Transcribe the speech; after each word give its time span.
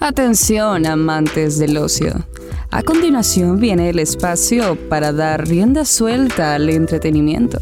Atención, 0.00 0.86
amantes 0.86 1.58
del 1.58 1.76
ocio. 1.76 2.24
A 2.70 2.82
continuación 2.82 3.58
viene 3.58 3.88
el 3.90 3.98
espacio 3.98 4.78
para 4.88 5.12
dar 5.12 5.46
rienda 5.48 5.84
suelta 5.84 6.54
al 6.54 6.70
entretenimiento. 6.70 7.58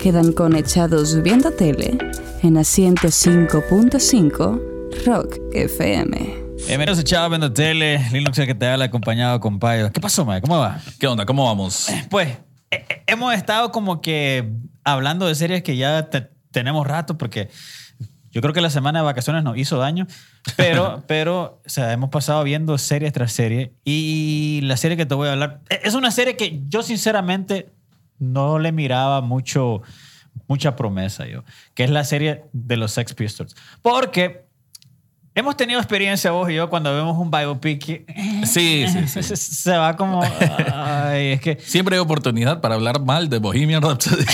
Quedan 0.00 0.32
conectados 0.32 1.20
viendo 1.22 1.50
tele 1.52 1.98
en 2.42 2.54
la 2.54 2.60
105.5 2.60 4.60
Rock 5.06 5.38
FM. 5.54 6.42
Eh, 6.68 6.78
menos 6.78 6.98
echado 7.00 7.28
viendo 7.28 7.52
tele, 7.52 7.98
Linux 8.12 8.38
el 8.38 8.46
que 8.46 8.54
te 8.54 8.68
habla 8.68 8.84
acompañado 8.84 9.40
con 9.40 9.58
Payo. 9.58 9.90
¿Qué 9.92 10.00
pasó, 10.00 10.24
Mae? 10.24 10.40
¿Cómo 10.40 10.58
va? 10.58 10.80
¿Qué 11.00 11.08
onda? 11.08 11.26
¿Cómo 11.26 11.44
vamos? 11.46 11.88
Pues 12.10 12.28
eh, 12.70 12.86
eh, 12.88 13.02
hemos 13.08 13.34
estado 13.34 13.72
como 13.72 14.00
que 14.00 14.52
hablando 14.84 15.26
de 15.26 15.34
series 15.34 15.64
que 15.64 15.76
ya 15.76 16.08
te- 16.10 16.30
tenemos 16.52 16.86
rato 16.86 17.18
porque 17.18 17.48
yo 18.30 18.40
creo 18.40 18.54
que 18.54 18.60
la 18.60 18.70
semana 18.70 19.00
de 19.00 19.04
vacaciones 19.04 19.42
nos 19.42 19.58
hizo 19.58 19.78
daño, 19.78 20.06
pero, 20.56 21.04
pero 21.06 21.60
o 21.64 21.68
sea, 21.68 21.92
hemos 21.92 22.10
pasado 22.10 22.42
viendo 22.44 22.76
series 22.78 23.12
tras 23.12 23.32
serie 23.32 23.72
y 23.84 24.60
la 24.64 24.76
serie 24.76 24.96
que 24.96 25.06
te 25.06 25.14
voy 25.14 25.28
a 25.28 25.32
hablar 25.32 25.60
eh, 25.70 25.80
es 25.84 25.94
una 25.94 26.10
serie 26.10 26.36
que 26.36 26.60
yo 26.68 26.82
sinceramente 26.82 27.70
no 28.18 28.58
le 28.58 28.72
miraba 28.72 29.20
mucho, 29.20 29.82
mucha 30.48 30.76
promesa 30.76 31.26
yo, 31.26 31.44
que 31.74 31.84
es 31.84 31.90
la 31.90 32.04
serie 32.04 32.44
de 32.52 32.76
los 32.76 32.92
Sex 32.92 33.14
Pistols. 33.14 33.54
Porque 33.82 34.44
hemos 35.34 35.56
tenido 35.56 35.80
experiencia 35.80 36.30
vos 36.30 36.50
y 36.50 36.54
yo 36.54 36.68
cuando 36.68 36.94
vemos 36.94 37.16
un 37.18 37.30
biopic 37.30 37.84
que 37.84 38.06
Sí, 38.44 38.84
sí, 38.88 39.08
sí. 39.08 39.22
se, 39.22 39.36
se 39.36 39.76
va 39.76 39.96
como... 39.96 40.22
Ay, 40.74 41.32
es 41.32 41.40
que... 41.40 41.58
Siempre 41.60 41.96
hay 41.96 42.00
oportunidad 42.00 42.60
para 42.60 42.74
hablar 42.74 43.00
mal 43.00 43.28
de 43.28 43.38
Bohemian 43.38 43.82
Rhapsody. 43.82 44.24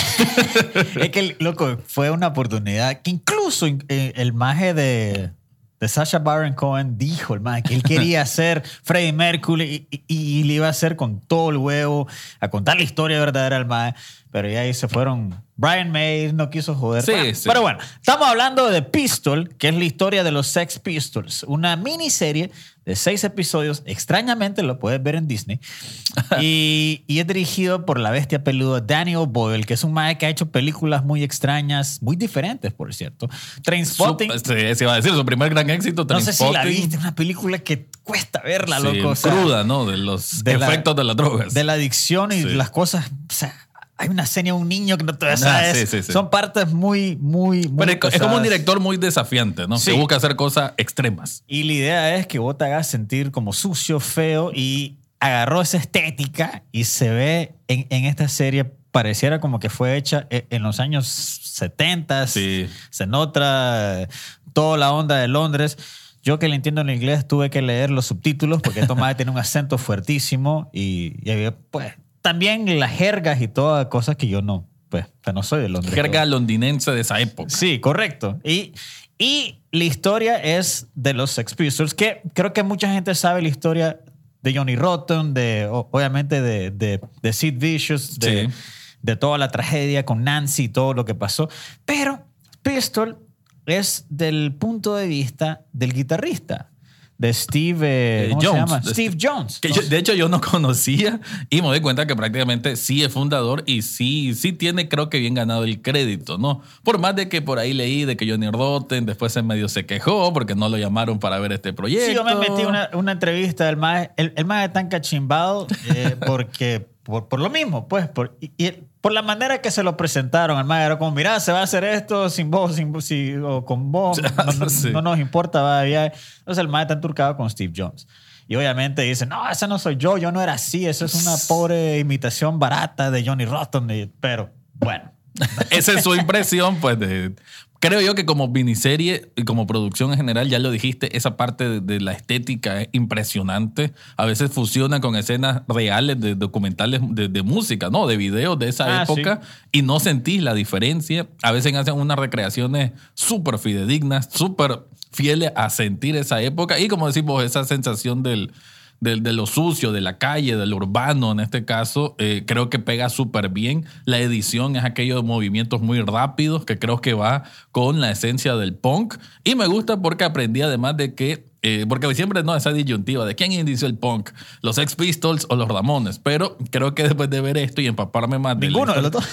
es 1.01 1.11
que, 1.11 1.37
loco, 1.39 1.79
fue 1.87 2.11
una 2.11 2.29
oportunidad 2.29 3.01
que 3.03 3.11
incluso 3.11 3.67
eh, 3.67 4.13
el 4.17 4.33
maje 4.33 4.75
de, 4.75 5.33
de 5.81 5.89
Sasha 5.89 6.19
Baron 6.19 6.55
Cohen 6.55 6.99
dijo, 6.99 7.35
el 7.35 7.41
maje, 7.41 7.63
que 7.63 7.75
él 7.75 7.83
quería 7.83 8.23
hacer 8.23 8.63
Freddie 8.83 9.13
Mercury 9.13 9.87
y, 9.91 10.03
y- 10.09 10.41
y 10.41 10.45
le 10.45 10.55
iba 10.55 10.67
a 10.67 10.71
hacer 10.71 10.97
con 10.97 11.21
todo 11.21 11.51
el 11.51 11.57
huevo, 11.59 12.07
a 12.41 12.49
contar 12.49 12.77
la 12.77 12.83
historia 12.83 13.19
verdadera 13.21 13.57
del 13.59 13.67
maje. 13.67 13.95
Pero 14.31 14.49
ya 14.49 14.61
ahí 14.61 14.75
se 14.75 14.89
fueron. 14.89 15.43
Brian 15.57 15.91
May 15.91 16.33
no 16.33 16.51
quiso 16.51 16.75
joder. 16.75 17.03
Sí, 17.03 17.11
Bueno, 17.13 17.35
sí. 17.35 17.43
Pero 17.47 17.63
bueno, 17.63 17.79
estamos 18.01 18.29
hablando 18.29 18.69
de 18.71 18.83
Pistol, 18.83 19.49
que 19.59 19.69
es 19.69 19.75
la 19.75 19.85
historia 19.85 20.23
de 20.23 20.31
los 20.31 20.47
Sex 20.47 20.79
Pistols. 20.79 21.43
Una 21.45 21.75
miniserie 21.77 22.53
de 22.85 22.95
seis 22.95 23.25
episodios. 23.25 23.83
Extrañamente 23.87 24.63
lo 24.63 24.79
puedes 24.79 25.03
ver 25.03 25.17
en 25.17 25.27
Disney. 25.27 25.59
y, 26.41 27.05
y 27.07 27.19
es 27.19 27.27
dirigido 27.27 27.85
por 27.87 27.99
la 27.99 28.11
bestia 28.11 28.45
peluda 28.45 28.81
Daniel 28.81 29.27
Boyle, 29.29 29.65
que 29.67 29.75
es 29.75 29.83
un 29.85 29.93
maestro 29.93 30.19
que 30.21 30.27
ha 30.27 30.29
hecho 30.31 30.51
películas 30.51 31.05
muy 31.05 31.23
extrañas, 31.25 32.03
muy 32.03 32.17
diferentes, 32.17 32.73
por 32.73 32.93
cierto. 32.95 33.29
Trainspotting. 33.63 34.31
Su- 34.33 34.39
sí, 34.39 34.75
se 34.75 34.85
iba 34.85 34.93
a 34.93 34.97
decir, 34.97 35.13
su 35.13 35.25
primer 35.25 35.51
gran 35.51 35.69
éxito, 35.71 36.07
No 36.09 36.21
sé 36.21 36.33
si 36.33 36.49
la 36.51 36.65
viste, 36.65 36.97
una 36.99 37.15
película 37.15 37.59
que 37.59 37.89
cuesta 38.05 38.41
verla, 38.43 38.79
Sí, 38.81 38.85
loco. 38.99 39.09
o 39.11 39.17
sea, 39.17 39.33
cruda, 39.33 39.65
¿no? 39.65 39.87
De 39.87 39.97
los 39.97 40.45
de 40.45 40.57
la- 40.57 40.67
efectos 40.69 40.95
de 40.97 41.05
las 41.05 41.17
drogas. 41.17 41.53
de 41.55 41.65
la 41.65 41.73
adicción 41.75 42.33
y 42.33 42.43
las 42.45 42.71
cosas. 42.71 43.07
O 43.11 43.33
sea, 43.35 43.55
hay 43.99 44.09
una 44.09 44.23
escena 44.23 44.47
de 44.47 44.53
un 44.53 44.69
niño 44.69 44.97
que 44.97 45.05
no 45.05 45.17
te 45.19 45.27
Ah, 45.29 45.37
sabes. 45.37 45.77
sí, 45.77 45.87
sí, 45.87 46.03
sí. 46.05 46.13
Son 46.13 46.31
partes 46.31 46.73
muy, 46.73 47.17
muy, 47.21 47.69
muy. 47.69 47.87
Pero 47.87 48.09
es- 48.09 48.15
es 48.15 48.21
como 48.21 48.37
un 48.37 48.43
director 48.43 48.79
muy 48.81 48.97
desafiante, 48.97 49.67
¿no? 49.67 49.77
Que 49.79 49.93
busca 49.93 50.17
hacer 50.17 50.37
cosas 50.37 50.73
extremas. 50.77 51.43
Y 51.47 51.65
la 51.65 51.73
idea 51.73 52.17
es 52.17 52.27
que 52.27 52.39
vos 52.39 52.57
te 52.57 52.65
hagas 52.65 52.87
sentir 52.87 53.31
como 53.33 53.53
sucio, 53.53 53.99
feo 54.01 54.53
y 54.55 54.97
agarró 55.21 55.61
esa 55.61 55.79
estética 55.79 56.63
y 56.71 56.85
se 56.85 57.11
ve 57.11 57.55
en, 57.67 57.87
en 57.91 58.05
esta 58.05 58.29
serie, 58.29 58.65
pareciera 58.93 59.41
como 59.41 59.59
que 59.59 59.69
fue 59.69 59.97
hecha 59.97 60.27
e- 60.31 60.47
en 60.51 60.63
los 60.63 60.79
años 60.81 61.07
70. 61.09 62.27
Sí. 62.29 62.69
Se 62.91 63.07
nota 63.07 64.09
toda 64.53 64.79
la 64.79 64.93
onda 64.93 65.17
de 65.17 65.29
Londres. 65.29 65.77
Yo 66.23 66.39
que 66.39 66.49
le 66.49 66.57
entiendo 66.57 66.81
en 66.83 66.91
inglés 66.91 67.27
tuve 67.27 67.49
que 67.51 67.63
leer 67.63 67.91
los 67.91 68.07
subtítulos 68.07 68.61
porque 68.63 68.81
esto 68.81 68.95
más 68.97 69.17
tiene 69.17 69.31
un 69.33 69.39
acento 69.39 69.79
fuertísimo 69.79 70.71
y, 70.73 71.15
y 71.29 71.51
pues 71.71 71.95
también 72.23 72.79
las 72.79 72.91
jergas 72.93 73.41
y 73.41 73.49
todas 73.49 73.87
cosas 73.87 74.17
que 74.17 74.29
yo 74.29 74.43
no, 74.43 74.69
pues, 74.89 75.05
o 75.07 75.11
sea, 75.25 75.33
no 75.33 75.43
soy 75.43 75.63
de 75.63 75.69
Londres. 75.69 75.95
Jerga 75.95 76.25
londinense 76.27 76.91
de 76.91 77.01
esa 77.01 77.21
época. 77.21 77.51
Sí, 77.51 77.79
correcto. 77.81 78.39
Y, 78.45 78.73
y 79.19 79.61
la 79.73 79.85
historia 79.85 80.37
es 80.43 80.89
de 80.95 81.13
los 81.15 81.31
Sex 81.31 81.55
Pistols, 81.55 81.95
que 81.95 82.23
creo 82.35 82.53
que 82.53 82.63
mucha 82.63 82.93
gente 82.93 83.15
sabe 83.15 83.43
la 83.43 83.49
historia 83.49 84.01
de 84.43 84.55
Johnny 84.57 84.77
Rotten, 84.77 85.35
de, 85.35 85.67
obviamente 85.71 86.41
de, 86.41 86.71
de, 86.71 87.01
de 87.23 87.33
Sid 87.33 87.55
Vicious, 87.59 88.19
de, 88.19 88.47
Sí. 88.49 88.55
de 89.03 89.17
toda 89.17 89.37
la 89.39 89.49
tragedia 89.51 90.05
con 90.05 90.23
Nancy 90.25 90.65
y 90.65 90.69
todo 90.69 90.95
lo 90.95 91.05
que 91.05 91.15
pasó. 91.15 91.49
Pero 91.85 92.25
Pistol 92.63 93.19
es 93.67 94.07
del 94.09 94.55
punto 94.55 94.95
de 94.95 95.07
vista 95.09 95.63
del 95.73 95.93
guitarrista, 95.93 96.71
de 97.19 97.33
Steve 97.35 97.79
eh, 97.87 98.25
Eh, 98.27 98.29
¿cómo 98.31 98.41
se 98.41 98.47
Jones. 98.47 98.61
llama? 98.63 98.81
De 98.81 98.91
Steve 98.93 99.17
Jones. 99.21 99.59
Que 99.61 99.71
yo- 99.73 99.83
de 99.83 99.99
hecho, 99.99 100.15
yo 100.15 100.29
no 100.29 100.41
conocía 100.53 101.21
y 101.51 101.61
me 101.61 101.69
doy 101.69 101.81
cuenta 101.81 102.07
que 102.07 102.15
prácticamente 102.17 102.77
sí 102.77 103.03
es 103.03 103.13
fundador 103.13 103.65
y 103.67 103.83
sí, 103.83 104.35
sí 104.35 104.53
tiene, 104.53 104.89
creo 104.89 105.11
que 105.11 105.19
bien 105.19 105.35
ganado 105.35 105.65
el 105.65 105.83
crédito, 105.83 106.39
¿no? 106.39 106.63
Por 106.85 106.99
más 106.99 107.17
de 107.17 107.29
que 107.29 107.43
por 107.43 107.59
ahí 107.59 107.73
leí 107.75 108.05
de 108.05 108.17
que 108.17 108.31
Johnny 108.31 108.49
Rotten 108.51 109.05
después 109.05 109.37
en 109.37 109.47
medio 109.47 109.69
se 109.69 109.85
quejó 109.85 110.33
porque 110.33 110.55
no 110.55 110.69
lo 110.69 110.79
llamaron 110.79 111.19
para 111.19 111.39
ver 111.41 111.53
este 111.53 111.73
proyecto. 111.73 112.07
Sí, 112.07 112.15
yo 112.15 112.23
me 112.25 112.37
metí 112.37 112.63
una, 112.65 112.89
una 112.95 113.13
entrevista 113.13 113.67
del 113.67 113.77
más 113.77 114.11
el, 114.17 114.33
el 114.37 114.45
más 114.45 114.73
tan 114.73 114.89
cachimbado 114.89 115.67
eh, 115.95 116.15
porque 116.27 116.87
por, 117.03 117.27
por 117.29 117.41
lo 117.41 117.51
mismo, 117.51 117.89
pues, 117.89 118.07
por, 118.07 118.37
y, 118.41 118.53
y 118.63 118.73
por 119.01 119.13
la 119.13 119.23
manera 119.23 119.61
que 119.61 119.71
se 119.71 119.83
lo 119.83 119.97
presentaron, 119.97 120.59
el 120.59 120.65
más 120.65 120.85
era 120.85 120.99
como, 120.99 121.13
mira, 121.13 121.39
se 121.41 121.53
va 121.53 121.61
a 121.61 121.63
hacer 121.63 121.85
esto 121.85 122.29
sin 122.31 122.51
vos, 122.51 122.75
sin, 122.77 123.01
si- 123.01 123.37
o 123.37 123.65
con 123.65 123.93
vos, 123.93 124.21
no, 124.37 124.53
no- 124.53 124.69
Sí. 124.69 124.91
no 124.91 125.03
nos 125.03 125.19
importa, 125.19 125.63
va 125.63 125.87
ya. 125.87 126.07
Entonces 126.07 126.59
el 126.59 126.69
más 126.69 126.83
está 126.83 126.95
enturcado 126.95 127.37
con 127.37 127.49
Steve 127.49 127.73
Jones. 127.77 128.07
Y 128.49 128.57
obviamente 128.57 129.03
dice, 129.03 129.27
no, 129.27 129.49
ese 129.49 129.69
no 129.69 129.79
soy 129.79 129.97
yo, 129.97 130.17
yo 130.19 130.33
no 130.33 130.41
era 130.43 130.55
así, 130.55 130.87
eso 130.87 131.05
es 131.05 131.15
una 131.15 131.37
pobre 131.49 131.99
imitación 131.99 132.59
barata 132.59 133.11
de 133.11 133.25
Johnny 133.25 133.45
Rotten, 133.45 134.13
pero 134.21 134.51
bueno. 134.75 135.13
Esa 135.71 135.93
es 135.93 136.03
su 136.03 136.15
impresión, 136.17 136.77
pues, 136.81 136.99
de... 136.99 137.35
Creo 137.81 138.01
yo 138.01 138.17
que 138.17 138.27
como 138.27 138.49
miniserie 138.49 139.31
y 139.37 139.45
como 139.45 139.67
producción 139.69 140.11
en 140.11 140.17
general, 140.17 140.49
ya 140.49 140.59
lo 140.59 140.73
dijiste, 140.73 141.17
esa 141.17 141.37
parte 141.37 141.69
de, 141.69 141.81
de 141.81 142.01
la 142.01 142.13
estética 142.13 142.83
es 142.83 142.89
impresionante. 142.91 143.93
A 144.17 144.27
veces 144.27 144.51
fusiona 144.51 145.01
con 145.01 145.15
escenas 145.15 145.63
reales 145.69 146.21
de 146.21 146.35
documentales 146.35 147.01
de, 147.11 147.29
de 147.29 147.43
música, 147.43 147.89
¿no? 147.89 148.09
De 148.09 148.17
videos 148.17 148.59
de 148.59 148.69
esa 148.69 149.01
Ah, 149.01 149.03
época 149.05 149.41
y 149.71 149.83
no 149.83 150.01
sentís 150.01 150.43
la 150.43 150.55
diferencia. 150.55 151.29
A 151.43 151.53
veces 151.53 151.73
hacen 151.75 151.95
unas 151.95 152.19
recreaciones 152.19 152.93
súper 153.15 153.59
fidedignas, 153.59 154.29
súper 154.33 154.81
fieles 155.13 155.53
a 155.55 155.71
sentir 155.71 156.17
esa 156.17 156.43
época 156.43 156.79
y 156.81 156.89
como 156.89 157.07
decimos, 157.07 157.45
esa 157.45 157.65
sensación 157.65 158.23
del, 158.25 158.53
del- 159.01 159.23
de 159.23 159.33
lo 159.33 159.47
sucio, 159.47 159.93
de 159.93 160.01
la 160.01 160.19
calle, 160.19 160.57
del 160.57 160.75
urbano 160.75 161.33
en 161.33 161.41
este 161.41 161.65
caso, 161.65 162.17
eh, 162.19 162.45
creo 162.47 162.69
que 162.71 162.79
pega 162.79 163.09
súper 163.09 163.49
bien. 163.49 163.85
La 164.05 164.19
edición 164.19 164.77
es 164.77 164.85
aquellos 164.85 165.23
movimientos 165.25 165.81
muy 165.81 166.01
rápidos 166.01 166.65
que 166.65 166.79
creo 166.79 167.01
que 167.01 167.15
va 167.15 167.45
con 167.73 168.01
la 168.01 168.11
esencia 168.11 168.57
del 168.57 168.75
punk. 168.75 169.15
Y 169.45 169.55
me 169.55 169.67
gusta 169.67 170.01
porque 170.03 170.25
aprendí 170.25 170.63
además 170.63 170.97
de 170.97 171.15
que, 171.15 171.47
eh, 171.63 171.87
porque 171.89 172.13
siempre 172.15 172.43
no 172.45 172.55
esa 172.57 172.73
disyuntiva 172.73 173.25
de 173.25 173.35
quién 173.35 173.51
inició 173.53 173.87
el 173.89 173.97
punk, 173.97 174.31
los 174.63 174.77
Sex 174.77 174.95
Pistols 174.97 175.47
o 175.49 175.57
los 175.57 175.69
Ramones, 175.69 176.19
pero 176.21 176.57
creo 176.71 176.95
que 176.95 177.03
después 177.05 177.29
de 177.31 177.41
ver 177.41 177.57
esto 177.59 177.81
y 177.81 177.87
empaparme 177.87 178.39
más 178.39 178.59
de 178.61 178.69
Ninguno 178.69 178.95
de 178.95 179.03
los 179.03 179.11
dos. 179.11 179.25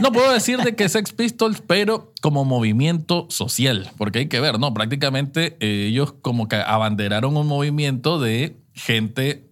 no 0.00 0.12
puedo 0.12 0.32
decir 0.32 0.58
de 0.58 0.74
que 0.76 0.88
Sex 0.88 1.12
Pistols, 1.12 1.60
pero 1.66 2.12
como 2.20 2.44
movimiento 2.44 3.26
social, 3.30 3.90
porque 3.98 4.20
hay 4.20 4.26
que 4.28 4.38
ver, 4.40 4.58
¿no? 4.60 4.72
Prácticamente 4.74 5.56
eh, 5.60 5.86
ellos 5.88 6.14
como 6.22 6.46
que 6.48 6.56
abanderaron 6.56 7.36
un 7.36 7.46
movimiento 7.48 8.20
de 8.20 8.56
gente 8.74 9.48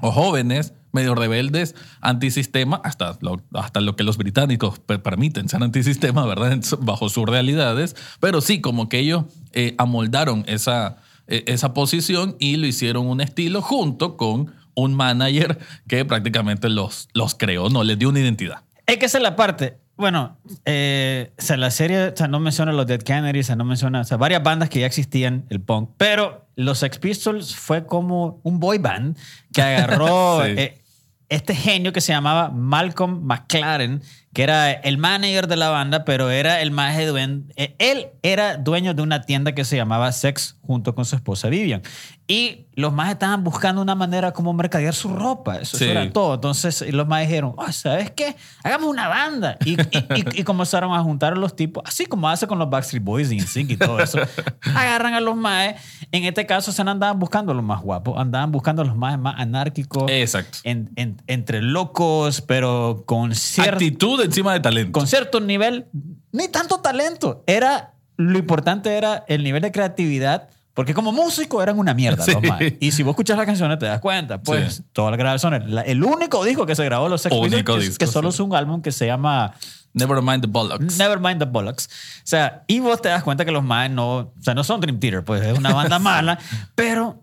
o 0.00 0.10
jóvenes 0.12 0.74
medio 0.92 1.14
rebeldes, 1.14 1.76
antisistema, 2.00 2.80
hasta 2.82 3.16
lo, 3.20 3.40
hasta 3.54 3.80
lo 3.80 3.94
que 3.94 4.02
los 4.02 4.16
británicos 4.16 4.80
per- 4.80 5.02
permiten 5.02 5.48
ser 5.48 5.62
antisistema, 5.62 6.26
¿verdad? 6.26 6.58
Bajo 6.80 7.08
sus 7.08 7.26
realidades, 7.26 7.94
pero 8.18 8.40
sí, 8.40 8.60
como 8.60 8.88
que 8.88 8.98
ellos 8.98 9.24
eh, 9.52 9.74
amoldaron 9.78 10.44
esa, 10.48 10.96
eh, 11.28 11.44
esa 11.46 11.74
posición 11.74 12.34
y 12.40 12.56
lo 12.56 12.66
hicieron 12.66 13.06
un 13.06 13.20
estilo 13.20 13.62
junto 13.62 14.16
con 14.16 14.52
un 14.74 14.94
manager 14.94 15.58
que 15.86 16.04
prácticamente 16.04 16.68
los, 16.68 17.08
los 17.12 17.36
creó, 17.36 17.68
no 17.68 17.84
les 17.84 17.96
dio 17.98 18.08
una 18.08 18.18
identidad. 18.20 18.64
Es 18.86 18.96
que 18.98 19.06
esa 19.06 19.18
es 19.18 19.22
la 19.22 19.36
parte. 19.36 19.78
Bueno, 20.00 20.38
eh, 20.64 21.32
o 21.38 21.42
sea, 21.42 21.58
la 21.58 21.70
serie 21.70 22.08
o 22.08 22.16
sea, 22.16 22.26
no 22.26 22.40
menciona 22.40 22.72
los 22.72 22.86
Dead 22.86 23.00
Kennedys, 23.02 23.46
o 23.46 23.48
sea, 23.48 23.56
no 23.56 23.64
menciona 23.64 24.00
o 24.00 24.04
sea, 24.04 24.16
varias 24.16 24.42
bandas 24.42 24.70
que 24.70 24.80
ya 24.80 24.86
existían, 24.86 25.44
el 25.50 25.60
punk, 25.60 25.90
pero 25.98 26.48
los 26.56 26.78
Sex 26.78 26.98
Pistols 26.98 27.54
fue 27.54 27.84
como 27.84 28.40
un 28.42 28.58
boy 28.58 28.78
band 28.78 29.16
que 29.52 29.60
agarró 29.60 30.42
Sí. 30.44 30.54
eh, 30.56 30.80
este 31.28 31.54
genio 31.54 31.92
que 31.92 32.00
se 32.00 32.12
llamaba 32.12 32.48
Malcolm 32.50 33.22
McLaren, 33.22 34.02
que 34.32 34.42
era 34.42 34.72
el 34.72 34.98
manager 34.98 35.46
de 35.46 35.56
la 35.56 35.68
banda, 35.68 36.04
pero 36.04 36.30
era 36.30 36.60
el 36.60 36.72
maje 36.72 37.06
dueño. 37.06 37.42
Él 37.78 38.08
era 38.22 38.56
dueño 38.56 38.94
de 38.94 39.02
una 39.02 39.22
tienda 39.22 39.54
que 39.54 39.64
se 39.64 39.76
llamaba 39.76 40.10
Sex 40.10 40.56
junto 40.62 40.94
con 40.94 41.04
su 41.04 41.14
esposa 41.14 41.48
Vivian. 41.48 41.82
Y 42.30 42.66
los 42.74 42.92
más 42.92 43.10
estaban 43.10 43.42
buscando 43.42 43.82
una 43.82 43.94
manera 43.96 44.30
como 44.32 44.52
mercadear 44.52 44.94
su 44.94 45.08
ropa. 45.08 45.56
Eso, 45.56 45.76
eso 45.76 45.78
Sí. 45.78 45.90
era 45.90 46.08
todo. 46.12 46.34
Entonces 46.34 46.82
los 46.92 47.06
más 47.08 47.22
dijeron, 47.22 47.54
oh, 47.56 47.72
¿sabes 47.72 48.10
qué? 48.12 48.36
Hagamos 48.62 48.88
una 48.88 49.08
banda. 49.08 49.56
Y, 49.64 49.72
y- 49.72 49.76
y- 50.14 50.40
y 50.40 50.44
comenzaron 50.44 50.94
a 50.94 51.02
juntar 51.02 51.32
a 51.32 51.36
los 51.36 51.56
tipos, 51.56 51.82
así 51.86 52.06
como 52.06 52.28
hace 52.28 52.46
con 52.46 52.58
los 52.58 52.70
Backstreet 52.70 53.02
Boys 53.02 53.32
y 53.32 53.36
NSYNC 53.38 53.70
y 53.72 53.76
todo 53.76 53.98
eso. 54.00 54.18
Agarran 54.74 55.14
a 55.14 55.20
los 55.20 55.36
más. 55.36 55.74
En 56.12 56.24
este 56.24 56.46
caso 56.46 56.70
se 56.72 56.80
andaban 56.82 57.18
buscando 57.18 57.52
a 57.52 57.54
los 57.54 57.64
más 57.64 57.80
guapos, 57.82 58.16
andaban 58.18 58.52
buscando 58.52 58.82
a 58.82 58.84
los 58.84 58.96
más, 58.96 59.18
más 59.18 59.34
anárquicos. 59.38 60.04
Exacto. 60.10 60.58
en- 60.64 60.90
en- 60.96 61.20
entre 61.26 61.60
locos, 61.62 62.40
pero 62.42 63.02
con 63.06 63.34
cierto 63.34 63.72
Actitud 63.72 64.20
encima 64.22 64.52
de 64.52 64.60
talento. 64.60 64.92
con 64.92 65.06
cierto 65.08 65.40
nivel, 65.40 65.86
ni 66.32 66.46
tanto 66.48 66.78
talento. 66.80 67.42
Era, 67.46 67.94
lo 68.16 68.38
importante 68.38 68.96
era 68.96 69.24
el 69.26 69.42
nivel 69.42 69.62
de 69.62 69.72
creatividad, 69.72 70.48
porque 70.74 70.94
como 70.94 71.12
músico 71.12 71.62
eran 71.62 71.78
una 71.78 71.94
mierda. 71.94 72.24
Sí. 72.24 72.32
los 72.32 72.42
maes. 72.42 72.74
Y 72.80 72.92
si 72.92 73.02
vos 73.02 73.12
escuchas 73.12 73.36
las 73.36 73.46
canciones 73.46 73.78
te 73.78 73.86
das 73.86 74.00
cuenta, 74.00 74.40
pues 74.42 74.76
Sí. 74.76 74.82
todas 74.92 75.10
las 75.10 75.18
grabaciones. 75.18 75.68
la- 75.68 75.82
el 75.82 76.02
único 76.04 76.44
disco 76.44 76.64
que 76.66 76.74
se 76.74 76.84
grabó 76.84 77.08
los 77.08 77.22
Sex 77.22 77.34
Pistols, 77.34 77.64
que, 77.64 77.78
disco, 77.88 77.98
que 77.98 78.06
solo 78.06 78.30
sí. 78.30 78.36
es 78.36 78.40
un 78.40 78.54
álbum 78.54 78.80
que 78.82 78.92
se 78.92 79.06
llama 79.06 79.54
Never 79.92 80.22
mind 80.22 80.42
the 80.42 80.46
bollocks. 80.48 80.98
Nevermind 80.98 81.40
the 81.40 81.46
Bollocks. 81.46 81.86
O 82.18 82.22
sea, 82.26 82.62
y 82.68 82.78
vos 82.78 83.02
te 83.02 83.08
das 83.08 83.24
cuenta 83.24 83.44
que 83.44 83.50
los 83.50 83.64
maes 83.64 83.90
no, 83.90 84.16
o 84.18 84.32
sea, 84.40 84.54
no 84.54 84.62
son 84.62 84.80
Dream 84.80 85.00
Theater, 85.00 85.24
pues 85.24 85.42
es 85.44 85.58
una 85.58 85.74
banda 85.74 85.98
mala, 85.98 86.38
pero 86.76 87.20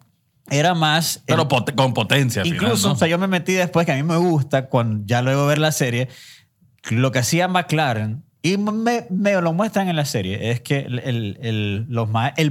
era 0.50 0.74
más... 0.74 1.18
el- 1.18 1.24
Pero 1.28 1.48
pot- 1.48 1.74
con 1.76 1.94
potencia. 1.94 2.42
al 2.42 2.48
final, 2.50 2.64
Incluso, 2.64 2.90
¿no? 2.90 2.94
o 2.96 2.98
sea, 2.98 3.08
yo 3.08 3.18
me 3.18 3.28
metí 3.28 3.54
después 3.54 3.86
que 3.86 3.94
a 3.94 3.96
mí 3.96 4.04
me 4.04 4.18
gusta, 4.18 4.68
cuando 4.68 5.06
ya 5.06 5.22
luego 5.22 5.48
ver 5.48 5.60
la 5.60 5.72
serie, 5.72 6.10
lo 6.90 7.12
que 7.14 7.20
hacía 7.20 7.48
McLaren, 7.48 8.24
y 8.54 8.58
me, 8.58 9.06
me 9.10 9.42
lo 9.42 9.54
muestran 9.54 9.88
en 9.90 9.96
la 9.96 10.06
serie, 10.06 10.52
es 10.52 10.62
que 10.62 10.80
el, 10.80 11.00
el, 11.00 11.38
el- 11.42 11.86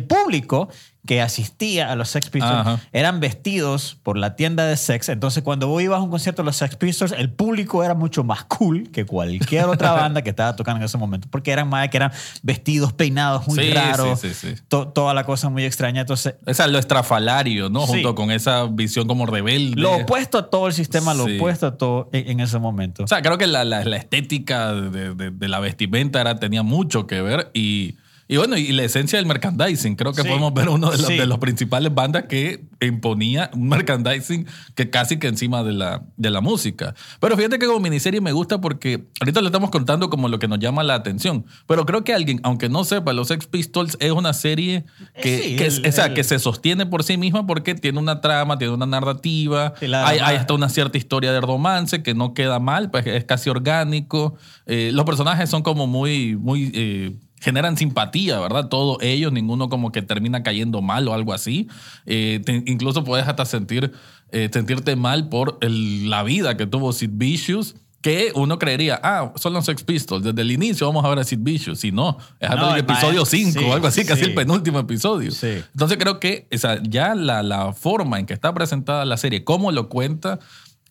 público 0.02 0.68
que 1.06 1.22
asistía 1.22 1.90
a 1.90 1.96
los 1.96 2.08
Sex 2.10 2.28
Pistols 2.30 2.52
Ajá. 2.52 2.80
eran 2.92 3.20
vestidos 3.20 3.96
por 4.02 4.18
la 4.18 4.36
tienda 4.36 4.66
de 4.66 4.76
sex. 4.76 5.08
Entonces, 5.08 5.42
cuando 5.42 5.68
vos 5.68 5.82
ibas 5.82 5.98
a 5.98 6.02
un 6.02 6.10
concierto 6.10 6.42
de 6.42 6.46
los 6.46 6.56
Sex 6.56 6.76
Pistols, 6.76 7.12
el 7.12 7.30
público 7.30 7.82
era 7.84 7.94
mucho 7.94 8.24
más 8.24 8.44
cool 8.44 8.90
que 8.90 9.06
cualquier 9.06 9.64
otra 9.66 9.92
banda 9.92 10.22
que 10.22 10.30
estaba 10.30 10.54
tocando 10.56 10.80
en 10.80 10.84
ese 10.84 10.98
momento, 10.98 11.28
porque 11.30 11.50
eran 11.52 11.68
más 11.68 11.88
que 11.88 11.96
eran 11.96 12.12
vestidos, 12.42 12.92
peinados 12.92 13.46
muy 13.46 13.56
Sí, 13.58 13.72
raros, 13.72 14.20
sí, 14.20 14.34
sí, 14.34 14.54
sí. 14.56 14.62
to- 14.68 14.88
toda 14.88 15.14
la 15.14 15.24
cosa 15.24 15.48
muy 15.48 15.64
extraña. 15.64 16.00
Entonces, 16.02 16.34
Esa 16.46 16.64
es 16.66 16.70
lo 16.72 16.78
estrafalario, 16.78 17.70
¿no? 17.70 17.86
Junto 17.86 18.14
con 18.14 18.30
esa 18.30 18.64
visión 18.66 19.06
como 19.06 19.24
rebelde. 19.26 19.80
lo 19.80 19.96
opuesto 19.96 20.38
a 20.38 20.50
todo 20.50 20.66
el 20.66 20.72
sistema, 20.72 21.14
lo 21.14 21.24
opuesto 21.24 21.66
a 21.68 21.78
todo 21.78 22.08
en, 22.12 22.30
en 22.30 22.40
ese 22.40 22.58
momento. 22.58 23.04
O 23.04 23.06
sea, 23.06 23.22
creo 23.22 23.38
que 23.38 23.46
la, 23.46 23.64
la- 23.64 23.84
la 23.84 23.96
estética 23.96 24.72
de, 24.74 25.14
de- 25.14 25.30
de 25.30 25.48
la 25.48 25.60
vestimenta 25.60 26.20
era, 26.20 26.38
tenía 26.40 26.62
mucho 26.62 27.06
que 27.06 27.20
ver 27.22 27.50
y, 27.54 27.96
y 28.28 28.36
bueno, 28.36 28.56
y 28.56 28.72
la 28.72 28.82
esencia 28.84 29.18
del 29.18 29.26
merchandising. 29.26 29.96
Creo 29.96 30.12
que 30.12 30.22
Sí. 30.22 30.28
podemos 30.28 30.52
ver 30.54 30.68
uno 30.68 30.90
de 30.90 30.98
los, 30.98 31.06
Sí. 31.06 31.16
de 31.16 31.26
los 31.26 31.38
principales 31.38 31.94
bandas 31.94 32.24
que 32.28 32.64
imponía 32.80 33.50
un 33.54 33.68
merchandising 33.68 34.46
que 34.74 34.90
casi 34.90 35.18
que 35.18 35.28
encima 35.28 35.62
de 35.62 35.72
la, 35.72 36.02
de 36.16 36.30
la 36.30 36.40
música. 36.40 36.94
Pero 37.20 37.36
fíjate 37.36 37.58
que 37.58 37.66
como 37.66 37.80
miniserie 37.80 38.20
me 38.20 38.32
gusta 38.32 38.60
porque 38.60 39.04
ahorita 39.20 39.40
lo 39.40 39.46
estamos 39.46 39.70
contando 39.70 40.10
como 40.10 40.28
lo 40.28 40.38
que 40.38 40.48
nos 40.48 40.58
llama 40.58 40.82
la 40.82 40.94
atención. 40.94 41.46
Pero 41.66 41.86
creo 41.86 42.04
que 42.04 42.14
alguien, 42.14 42.40
aunque 42.42 42.68
no 42.68 42.84
sepa, 42.84 43.12
los 43.12 43.28
Sex 43.28 43.46
Pistols 43.46 43.96
es 44.00 44.10
una 44.12 44.32
serie 44.32 44.84
que, 45.22 45.38
Sí, 45.38 45.56
que, 45.56 45.66
el- 45.66 45.86
o 45.88 45.92
sea, 45.92 46.06
el- 46.06 46.14
que 46.14 46.24
se 46.24 46.38
sostiene 46.38 46.86
por 46.86 47.04
sí 47.04 47.16
misma 47.16 47.46
porque 47.46 47.74
tiene 47.74 47.98
una 47.98 48.20
trama, 48.20 48.58
tiene 48.58 48.74
una 48.74 48.86
narrativa, 48.86 49.74
hay 49.80 50.18
hasta 50.36 50.54
una 50.54 50.68
cierta 50.68 50.98
historia 50.98 51.32
de 51.32 51.40
romance 51.40 52.02
que 52.02 52.14
no 52.14 52.34
queda 52.34 52.58
mal, 52.58 52.90
pues 52.90 53.06
es 53.06 53.24
casi 53.24 53.50
orgánico. 53.50 54.34
Eh, 54.66 54.90
los 54.92 55.04
personajes 55.04 55.48
son 55.48 55.62
como 55.62 55.86
muy, 55.86 56.36
muy 56.36 56.70
eh, 56.74 57.16
generan 57.40 57.76
simpatía, 57.76 58.40
¿verdad? 58.40 58.68
Todos 58.68 58.98
ellos, 59.02 59.32
ninguno 59.32 59.68
como 59.68 59.92
que 59.92 60.02
termina 60.02 60.42
cayendo 60.42 60.82
mal 60.82 61.06
o 61.08 61.14
algo 61.14 61.32
así. 61.32 61.68
Eh, 62.06 62.40
te- 62.44 62.62
incluso 62.66 63.04
puedes 63.04 63.28
hasta 63.28 63.44
sentir, 63.44 63.92
eh, 64.32 64.48
sentirte 64.52 64.96
mal 64.96 65.28
por 65.28 65.58
el- 65.60 66.08
la 66.10 66.22
vida 66.22 66.56
que 66.56 66.66
tuvo 66.66 66.92
Sid 66.92 67.10
Vicious. 67.12 67.76
Que 68.02 68.30
uno 68.36 68.58
creería, 68.60 69.00
ah, 69.02 69.32
son 69.34 69.52
los 69.52 69.64
Sex 69.64 69.82
Pistols. 69.82 70.22
Desde 70.22 70.40
el 70.42 70.52
inicio 70.52 70.86
vamos 70.86 71.04
a 71.04 71.08
ver 71.08 71.18
a 71.18 71.24
Sid 71.24 71.38
Vicious. 71.40 71.80
Si 71.80 71.90
no, 71.90 72.18
es 72.38 72.48
hasta 72.48 72.60
No, 72.62 72.72
el 72.74 72.80
episodio 72.80 73.22
maestro, 73.22 73.26
5 73.38 73.58
sí, 73.60 73.64
o 73.66 73.72
algo 73.74 73.86
así, 73.88 74.04
casi 74.04 74.22
sí. 74.22 74.28
el 74.28 74.34
penúltimo 74.34 74.78
episodio. 74.78 75.32
Sí. 75.32 75.60
Entonces 75.72 75.98
creo 75.98 76.20
que 76.20 76.46
o 76.54 76.58
sea, 76.58 76.80
ya 76.84 77.14
la, 77.16 77.42
la 77.42 77.72
forma 77.72 78.20
en 78.20 78.26
que 78.26 78.32
está 78.34 78.54
presentada 78.54 79.04
la 79.04 79.16
serie, 79.16 79.42
cómo 79.42 79.72
lo 79.72 79.88
cuenta, 79.88 80.38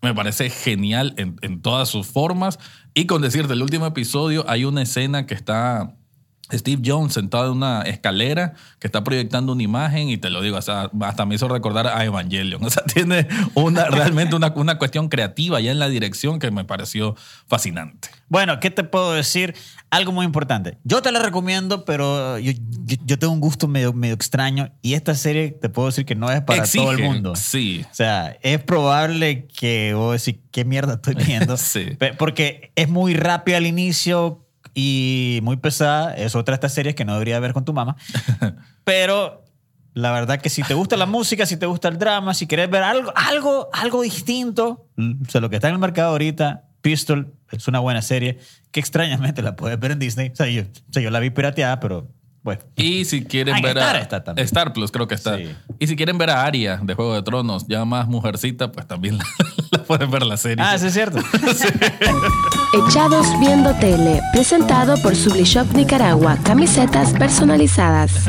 me 0.01 0.13
parece 0.13 0.49
genial 0.49 1.13
en, 1.17 1.37
en 1.41 1.61
todas 1.61 1.87
sus 1.87 2.05
formas. 2.05 2.59
Y 2.93 3.05
con 3.05 3.21
decirte, 3.21 3.53
el 3.53 3.61
último 3.61 3.85
episodio 3.85 4.43
hay 4.49 4.65
una 4.65 4.81
escena 4.81 5.25
que 5.25 5.35
está 5.35 5.95
Steve 6.53 6.81
Jones 6.85 7.13
sentado 7.13 7.47
en 7.47 7.57
una 7.57 7.81
escalera 7.81 8.53
que 8.79 8.87
está 8.87 9.03
proyectando 9.03 9.53
una 9.53 9.63
imagen 9.63 10.09
y 10.09 10.17
te 10.17 10.29
lo 10.29 10.41
digo, 10.41 10.61
sea, 10.61 10.91
hasta 11.01 11.25
me 11.25 11.35
hizo 11.35 11.47
recordar 11.47 11.87
a 11.87 12.03
Evangelion. 12.05 12.63
O 12.65 12.69
sea, 12.69 12.83
tiene 12.83 13.27
una, 13.55 13.85
realmente 13.85 14.35
una, 14.35 14.53
una 14.55 14.77
cuestión 14.77 15.09
creativa 15.09 15.59
ya 15.59 15.71
en 15.71 15.79
la 15.79 15.89
dirección 15.89 16.37
que 16.39 16.51
me 16.51 16.63
pareció 16.65 17.15
fascinante. 17.47 18.09
Bueno, 18.27 18.59
¿qué 18.59 18.69
te 18.71 18.83
puedo 18.83 19.13
decir? 19.13 19.55
Algo 19.91 20.11
muy 20.11 20.25
importante. 20.25 20.77
Yo 20.83 21.01
te 21.01 21.11
la 21.11 21.19
recomiendo, 21.19 21.85
pero 21.85 22.37
yo, 22.39 22.51
yo- 22.85 22.97
yo 23.05 23.19
tengo 23.19 23.33
un 23.33 23.39
gusto 23.39 23.67
medio, 23.67 23.93
medio 23.93 24.13
extraño 24.15 24.71
y 24.81 24.93
esta 24.93 25.15
serie 25.15 25.51
te 25.51 25.69
puedo 25.69 25.87
decir 25.87 26.05
que 26.05 26.15
no 26.15 26.31
es 26.31 26.41
para 26.41 26.65
todo 26.65 26.91
el 26.91 27.03
mundo. 27.03 27.35
Sí. 27.35 27.85
O 27.91 27.93
sea, 27.95 28.37
es 28.41 28.63
probable 28.63 29.47
que 29.47 29.93
vos 29.95 30.23
decís, 30.23 30.41
¿qué 30.51 30.65
mierda 30.65 30.95
estoy 30.95 31.15
viendo? 31.15 31.55
Sí. 31.65 31.97
Porque 32.17 32.71
es 32.75 32.89
muy 32.89 33.13
rápida 33.15 33.57
al 33.57 33.65
inicio 33.65 34.44
y 34.75 35.39
muy 35.41 35.57
pesada. 35.57 36.13
Es 36.15 36.35
otra 36.35 36.51
de 36.53 36.55
estas 36.57 36.73
series 36.73 36.93
que 36.93 37.05
no 37.05 37.13
debería 37.13 37.39
ver 37.39 37.53
con 37.53 37.65
tu 37.65 37.73
mamá. 37.73 37.95
Pero 38.83 39.43
la 39.93 40.11
verdad 40.11 40.39
que 40.39 40.49
si 40.49 40.61
te 40.61 40.73
gusta 40.75 40.97
la 40.97 41.05
música, 41.05 41.45
si 41.45 41.57
te 41.57 41.65
gusta 41.65 41.87
el 41.87 41.97
drama, 41.97 42.33
si 42.33 42.45
quieres 42.45 42.69
ver 42.69 42.83
algo, 42.83 43.11
algo, 43.15 43.69
algo 43.73 44.01
distinto, 44.03 44.87
o 44.97 45.29
sea, 45.31 45.41
lo 45.41 45.49
que 45.49 45.55
está 45.55 45.69
en 45.69 45.75
el 45.75 45.79
mercado 45.79 46.09
ahorita, 46.11 46.65
Pistol 46.81 47.33
es 47.51 47.67
una 47.67 47.79
buena 47.79 48.01
serie 48.01 48.37
que 48.71 48.81
extrañamente 48.81 49.41
la 49.41 49.55
puedes 49.55 49.79
ver 49.79 49.91
en 49.91 49.99
Disney. 49.99 50.29
O 50.29 50.35
sea, 50.35 50.47
yo, 50.47 50.63
o 50.63 50.93
sea, 50.93 51.01
yo 51.01 51.09
la 51.09 51.19
vi 51.19 51.29
pirateada, 51.29 51.79
pero 51.79 52.09
bueno. 52.43 52.61
Y 52.75 53.05
si 53.05 53.23
quieren 53.23 53.55
Ah, 53.55 53.61
ver 53.61 53.77
Star 53.77 53.95
a 53.95 53.99
está 53.99 54.23
también. 54.23 54.45
Star 54.45 54.73
Plus 54.73 54.91
creo 54.91 55.07
que 55.07 55.15
está. 55.15 55.37
Sí. 55.37 55.49
Y 55.79 55.87
si 55.87 55.95
quieren 55.95 56.17
ver 56.17 56.29
a 56.29 56.43
Aria 56.43 56.77
de 56.83 56.93
Juego 56.93 57.15
de 57.15 57.23
Tronos, 57.23 57.65
ya 57.67 57.85
más 57.85 58.07
mujercita, 58.07 58.71
pues 58.71 58.85
también 58.87 59.17
la, 59.17 59.25
la 59.71 59.83
pueden 59.83 60.11
ver 60.11 60.23
la 60.25 60.35
serie. 60.37 60.63
Ah, 60.63 60.77
sí 60.77 60.87
es 60.87 60.93
cierto. 60.93 61.17
Echados 62.73 63.27
Viendo 63.39 63.73
Tele, 63.75 64.21
presentado 64.33 64.97
por 65.01 65.15
Sublishop 65.15 65.71
Nicaragua, 65.73 66.37
camisetas 66.43 67.13
personalizadas. 67.13 68.11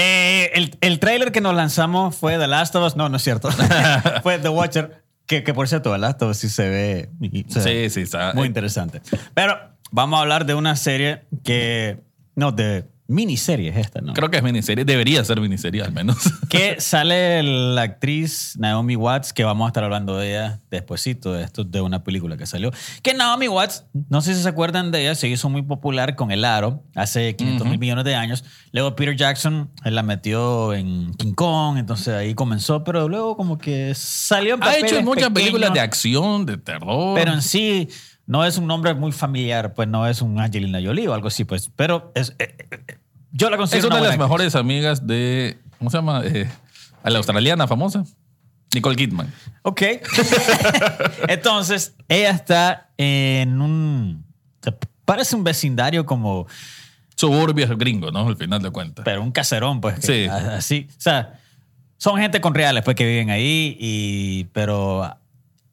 Eh, 0.00 0.52
el, 0.54 0.76
el 0.80 1.00
trailer 1.00 1.32
que 1.32 1.40
nos 1.40 1.56
lanzamos 1.56 2.14
fue 2.14 2.38
The 2.38 2.46
Last 2.46 2.72
of 2.76 2.86
Us. 2.86 2.94
No, 2.94 3.08
no 3.08 3.16
es 3.16 3.22
cierto. 3.24 3.48
fue 4.22 4.38
The 4.38 4.48
Watcher. 4.48 5.02
Que, 5.26 5.42
que 5.42 5.52
por 5.52 5.66
cierto, 5.66 5.90
The 5.90 5.98
Last 5.98 6.22
of 6.22 6.30
Us 6.30 6.36
sí 6.36 6.48
se 6.48 6.68
ve. 6.68 7.10
y- 7.20 7.44
o 7.48 7.50
sea, 7.50 7.62
Sí, 7.62 7.90
sí, 7.90 8.02
está. 8.02 8.32
Muy 8.32 8.46
interesante. 8.46 9.02
Pero 9.34 9.58
vamos 9.90 10.18
a 10.18 10.22
hablar 10.22 10.46
de 10.46 10.54
una 10.54 10.76
serie 10.76 11.24
que. 11.42 11.98
No, 12.36 12.52
de 12.52 12.84
miniserie 13.08 13.70
es 13.70 13.76
esta, 13.78 14.02
¿no? 14.02 14.12
Creo 14.12 14.30
que 14.30 14.36
es 14.36 14.42
miniserie, 14.42 14.84
debería 14.84 15.24
ser 15.24 15.40
miniserie 15.40 15.82
al 15.82 15.92
menos. 15.92 16.18
que 16.50 16.78
sale 16.78 17.42
la 17.42 17.82
actriz 17.82 18.54
Naomi 18.58 18.96
Watts, 18.96 19.32
que 19.32 19.44
vamos 19.44 19.64
a 19.64 19.68
estar 19.68 19.82
hablando 19.82 20.18
de 20.18 20.30
ella 20.30 20.60
despuesito 20.70 21.32
de 21.32 21.42
esto, 21.42 21.64
de 21.64 21.80
una 21.80 22.04
película 22.04 22.36
que 22.36 22.44
salió. 22.44 22.70
Que 23.02 23.14
Naomi 23.14 23.48
Watts, 23.48 23.86
no 24.10 24.20
sé 24.20 24.34
si 24.34 24.42
se 24.42 24.48
acuerdan 24.48 24.92
de 24.92 25.00
ella, 25.00 25.14
se 25.14 25.26
hizo 25.26 25.48
muy 25.48 25.62
popular 25.62 26.16
con 26.16 26.30
El 26.30 26.44
Aro 26.44 26.84
hace 26.94 27.34
500 27.34 27.66
mil 27.66 27.78
millones 27.78 28.04
de 28.04 28.14
años. 28.14 28.44
Luego 28.72 28.94
Peter 28.94 29.16
Jackson 29.16 29.70
la 29.84 30.02
metió 30.02 30.74
en 30.74 31.14
King 31.14 31.32
Kong, 31.32 31.78
entonces 31.78 32.08
ahí 32.08 32.34
comenzó, 32.34 32.84
pero 32.84 33.08
luego 33.08 33.38
como 33.38 33.56
que 33.56 33.94
salió 33.94 34.56
en 34.56 34.62
ha 34.62 34.76
hecho 34.76 35.02
muchas 35.02 35.30
pequeños, 35.30 35.32
películas 35.32 35.72
de 35.72 35.80
acción, 35.80 36.44
de 36.44 36.58
terror. 36.58 37.14
Pero 37.14 37.32
en 37.32 37.40
sí 37.40 37.88
no 38.28 38.44
es 38.44 38.58
un 38.58 38.66
nombre 38.66 38.92
muy 38.92 39.10
familiar, 39.10 39.72
pues 39.72 39.88
no 39.88 40.06
es 40.06 40.20
un 40.20 40.38
Angelina 40.38 40.78
Jolie 40.82 41.08
o 41.08 41.14
algo 41.14 41.28
así, 41.28 41.44
pues. 41.44 41.70
Pero 41.74 42.12
es, 42.14 42.36
eh, 42.38 42.54
eh, 42.70 42.98
yo 43.32 43.48
la 43.48 43.56
es 43.56 43.60
considero 43.60 43.86
una 43.88 43.96
de 43.96 44.02
las 44.02 44.10
actriz. 44.10 44.22
mejores 44.22 44.54
amigas 44.54 45.06
de. 45.06 45.58
¿Cómo 45.78 45.90
se 45.90 45.96
llama? 45.96 46.22
Eh, 46.24 46.46
a 47.02 47.08
la 47.08 47.18
australiana 47.18 47.66
famosa. 47.66 48.04
Nicole 48.74 48.96
Kidman. 48.96 49.32
Ok. 49.62 49.82
Entonces, 51.28 51.94
ella 52.06 52.30
está 52.30 52.90
en 52.98 53.62
un. 53.62 54.26
Parece 55.06 55.34
un 55.34 55.42
vecindario 55.42 56.04
como. 56.04 56.46
Suburbios 57.16 57.76
gringo, 57.78 58.10
¿no? 58.12 58.28
Al 58.28 58.36
final 58.36 58.60
de 58.60 58.70
cuentas. 58.70 59.06
Pero 59.06 59.22
un 59.22 59.32
caserón, 59.32 59.80
pues. 59.80 60.04
Sí. 60.04 60.26
Así. 60.26 60.86
O 60.90 61.00
sea, 61.00 61.40
son 61.96 62.18
gente 62.18 62.42
con 62.42 62.54
reales, 62.54 62.84
pues, 62.84 62.94
que 62.94 63.06
viven 63.06 63.30
ahí. 63.30 63.74
Y, 63.80 64.44
pero 64.52 65.17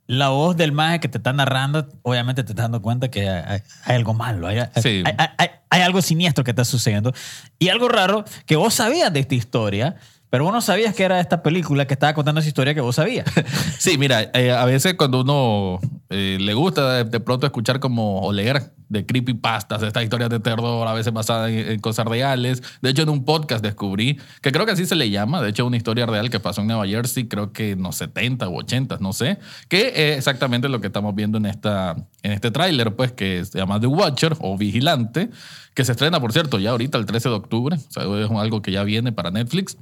la 0.08 0.30
voz 0.30 0.56
del 0.56 0.72
maje 0.72 1.00
que 1.00 1.08
te 1.08 1.18
está 1.18 1.34
narrando, 1.34 1.88
obviamente 2.04 2.44
te 2.44 2.52
estás 2.52 2.66
dando 2.66 2.82
cuenta 2.82 3.10
que 3.10 3.28
hay, 3.30 3.62
algo 3.86 4.14
malo. 4.14 4.48
Sí. 4.82 5.04
hay- 5.38 5.50
hay 5.70 5.82
algo 5.82 6.02
siniestro 6.02 6.44
que 6.44 6.52
está 6.52 6.64
sucediendo. 6.64 7.14
Y 7.60 7.70
algo 7.70 7.90
raro 7.90 8.24
que 8.46 8.56
vos 8.56 8.74
sabías 8.74 9.12
de 9.12 9.20
esta 9.22 9.36
historia. 9.36 9.96
Pero 10.36 10.44
vos 10.44 10.54
no 10.54 10.60
sabías 10.60 10.94
que 10.94 11.04
era 11.04 11.22
esta 11.22 11.42
película 11.42 11.88
que 11.88 11.94
estaba 11.94 12.14
contando 12.14 12.42
esa 12.42 12.50
historia 12.50 12.74
que 12.74 12.82
vos 12.82 12.98
sabías. 12.98 13.26
Sí, 13.80 13.98
mira, 13.98 14.32
eh, 14.34 14.52
a 14.52 14.66
veces 14.66 14.96
cuando 14.96 15.22
uno 15.22 15.80
eh, 16.10 16.38
le 16.42 16.54
gusta 16.54 16.96
de, 16.96 17.04
de 17.06 17.20
pronto 17.22 17.46
escuchar 17.46 17.80
como 17.80 18.20
o 18.20 18.34
leer 18.34 18.74
de 18.90 19.06
creepypastas, 19.06 19.82
estas 19.82 20.04
historias 20.04 20.30
de 20.30 20.42
terror, 20.42 20.86
a 20.86 20.94
veces 20.94 21.14
basadas 21.14 21.52
en, 21.52 21.60
en 21.72 21.80
cosas 21.80 22.06
reales. 22.06 22.62
De 22.82 22.90
hecho, 22.90 23.04
en 23.04 23.10
un 23.10 23.24
podcast 23.24 23.64
descubrí, 23.64 24.20
que 24.42 24.52
creo 24.52 24.66
que 24.66 24.74
así 24.74 24.86
se 24.86 24.96
le 24.96 25.10
llama, 25.10 25.42
de 25.42 25.52
hecho, 25.52 25.66
una 25.66 25.78
historia 25.78 26.06
real 26.06 26.30
que 26.30 26.42
pasó 26.42 26.60
en 26.60 26.68
Nueva 26.68 26.86
Jersey, 26.86 27.30
creo 27.30 27.54
que 27.54 27.72
en 27.72 27.84
los 27.84 27.96
70 27.96 28.50
u 28.50 28.58
80, 28.58 28.98
no 29.00 29.14
sé, 29.14 29.40
que 29.70 29.88
es 30.12 30.18
exactamente 30.18 30.68
lo 30.68 30.82
que 30.82 30.88
estamos 30.88 31.16
viendo 31.16 31.38
en, 31.38 31.46
esta, 31.46 31.96
en 32.24 32.34
este 32.34 32.52
tráiler, 32.52 32.94
pues, 32.94 33.14
que 33.14 33.46
se 33.46 33.58
llama 33.58 33.80
The 33.80 33.88
Watcher 33.88 34.36
o 34.42 34.58
Vigilante, 34.58 35.30
que 35.74 35.86
se 35.86 35.94
estrena, 35.94 36.20
por 36.20 36.34
cierto, 36.34 36.60
ya 36.60 36.72
ahorita 36.72 36.98
el 36.98 37.06
13 37.06 37.30
de 37.30 37.36
octubre, 37.36 37.78
o 37.78 37.92
sea, 37.92 38.04
es 38.04 38.30
algo 38.32 38.62
que 38.62 38.74
ya 38.74 38.84
viene 38.84 39.14
para 39.14 39.32
Netflix. 39.32 39.78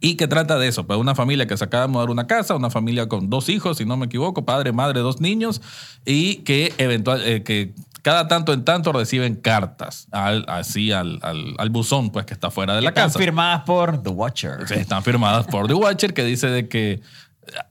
Y 0.00 0.14
que 0.16 0.26
trata 0.26 0.58
de 0.58 0.66
eso, 0.68 0.86
pues 0.86 0.98
una 0.98 1.14
familia 1.14 1.46
que 1.46 1.56
se 1.56 1.64
acaba 1.64 1.82
de 1.86 1.92
mudar 1.92 2.08
a 2.08 2.12
una 2.12 2.26
casa, 2.26 2.54
una 2.54 2.70
familia 2.70 3.06
con 3.08 3.28
dos 3.28 3.48
hijos, 3.50 3.76
si 3.76 3.84
no 3.84 3.96
me 3.98 4.06
equivoco, 4.06 4.44
padre, 4.46 4.72
madre, 4.72 5.00
dos 5.00 5.20
niños, 5.20 5.60
y 6.06 6.36
que 6.36 6.72
eventual, 6.78 7.20
eh, 7.24 7.42
que 7.42 7.74
cada 8.02 8.26
tanto 8.28 8.54
en 8.54 8.64
tanto 8.64 8.92
reciben 8.92 9.34
cartas 9.36 10.08
al, 10.10 10.46
así 10.48 10.90
al, 10.90 11.18
al, 11.22 11.54
al 11.58 11.68
buzón, 11.68 12.10
pues 12.10 12.24
que 12.24 12.32
está 12.32 12.50
fuera 12.50 12.74
de 12.74 12.80
la 12.80 12.88
Están 12.88 13.08
casa. 13.08 13.18
firmadas 13.18 13.62
por 13.64 14.02
The 14.02 14.08
Watcher. 14.08 14.66
Sí, 14.66 14.74
Están 14.74 15.02
firmadas 15.02 15.46
por 15.46 15.66
The 15.66 15.74
Watcher, 15.74 16.14
que 16.14 16.24
dice 16.24 16.46
de 16.46 16.66
que 16.66 17.02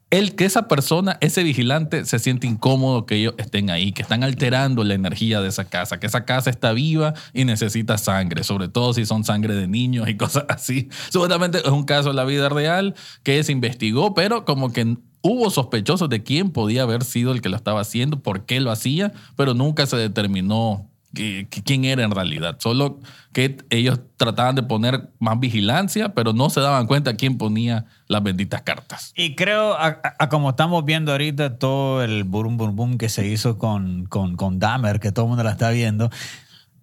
el 0.10 0.36
que 0.36 0.46
esa 0.46 0.68
persona, 0.68 1.18
ese 1.22 1.44
vigilante, 1.44 2.04
se 2.06 2.18
siente 2.18 2.48
incómodo 2.48 3.06
que 3.06 3.16
ellos 3.16 3.36
estén 3.38 3.70
ahí, 3.70 3.92
que 3.92 4.02
están 4.02 4.24
alterando 4.24 4.84
la 4.84 4.96
energía 4.96 5.40
de 5.42 5.50
esa 5.50 5.66
casa, 5.66 6.00
que 6.00 6.08
esa 6.08 6.26
casa 6.26 6.50
está 6.50 6.74
viva 6.74 7.14
y 7.34 7.46
necesita 7.46 7.98
sangre, 7.98 8.44
sobre 8.44 8.70
todo 8.70 8.94
si 8.94 9.06
son 9.06 9.24
sangre 9.24 9.54
de 9.54 9.68
niños 9.68 10.10
y 10.10 10.18
cosas 10.18 10.46
así. 10.50 10.90
Seguramente 11.10 11.60
es 11.60 11.66
un 11.66 11.84
caso 11.84 12.10
de 12.10 12.16
la 12.16 12.26
vida 12.26 12.50
real 12.50 12.96
que 13.24 13.44
se 13.44 13.52
investigó, 13.52 14.16
pero 14.16 14.46
como 14.46 14.74
que 14.74 14.98
hubo 15.22 15.50
sospechosos 15.52 16.10
de 16.10 16.24
quién 16.24 16.50
podía 16.52 16.84
haber 16.84 17.04
sido 17.04 17.32
el 17.32 17.42
que 17.42 17.50
lo 17.50 17.56
estaba 17.56 17.82
haciendo, 17.82 18.24
por 18.24 18.46
qué 18.46 18.60
lo 18.62 18.72
hacía, 18.72 19.14
pero 19.36 19.54
nunca 19.54 19.86
se 19.86 19.98
determinó 19.98 20.88
quién 21.13 21.86
era 21.86 22.04
en 22.04 22.12
realidad. 22.12 22.58
Solo 22.60 23.00
que 23.34 23.58
ellos 23.70 24.00
trataban 24.18 24.56
de 24.56 24.63
poner 24.63 25.10
más 25.20 25.39
vigilancia, 25.39 26.13
pero 26.13 26.34
no 26.34 26.50
se 26.50 26.62
daban 26.62 26.88
cuenta 26.88 27.16
quién 27.16 27.38
ponía 27.38 27.86
las 28.08 28.24
benditas 28.24 28.62
cartas. 28.62 29.13
Y 29.16 29.36
creo, 29.36 29.75
a, 29.78 30.01
como 30.30 30.51
estamos 30.51 30.86
viendo 30.86 31.12
ahorita, 31.12 31.58
todo 31.58 32.04
el 32.04 32.24
boom, 32.24 32.58
boom, 32.58 32.75
boom 32.75 32.98
que 32.98 33.10
se 33.10 33.28
hizo 33.28 33.58
con, 33.58 34.06
con, 34.06 34.36
con 34.36 34.60
Dahmer, 34.60 35.00
que 35.00 35.12
todo 35.12 35.25
el 35.25 35.30
mundo 35.30 35.44
la 35.44 35.51
está 35.51 35.72
viendo, 35.72 36.10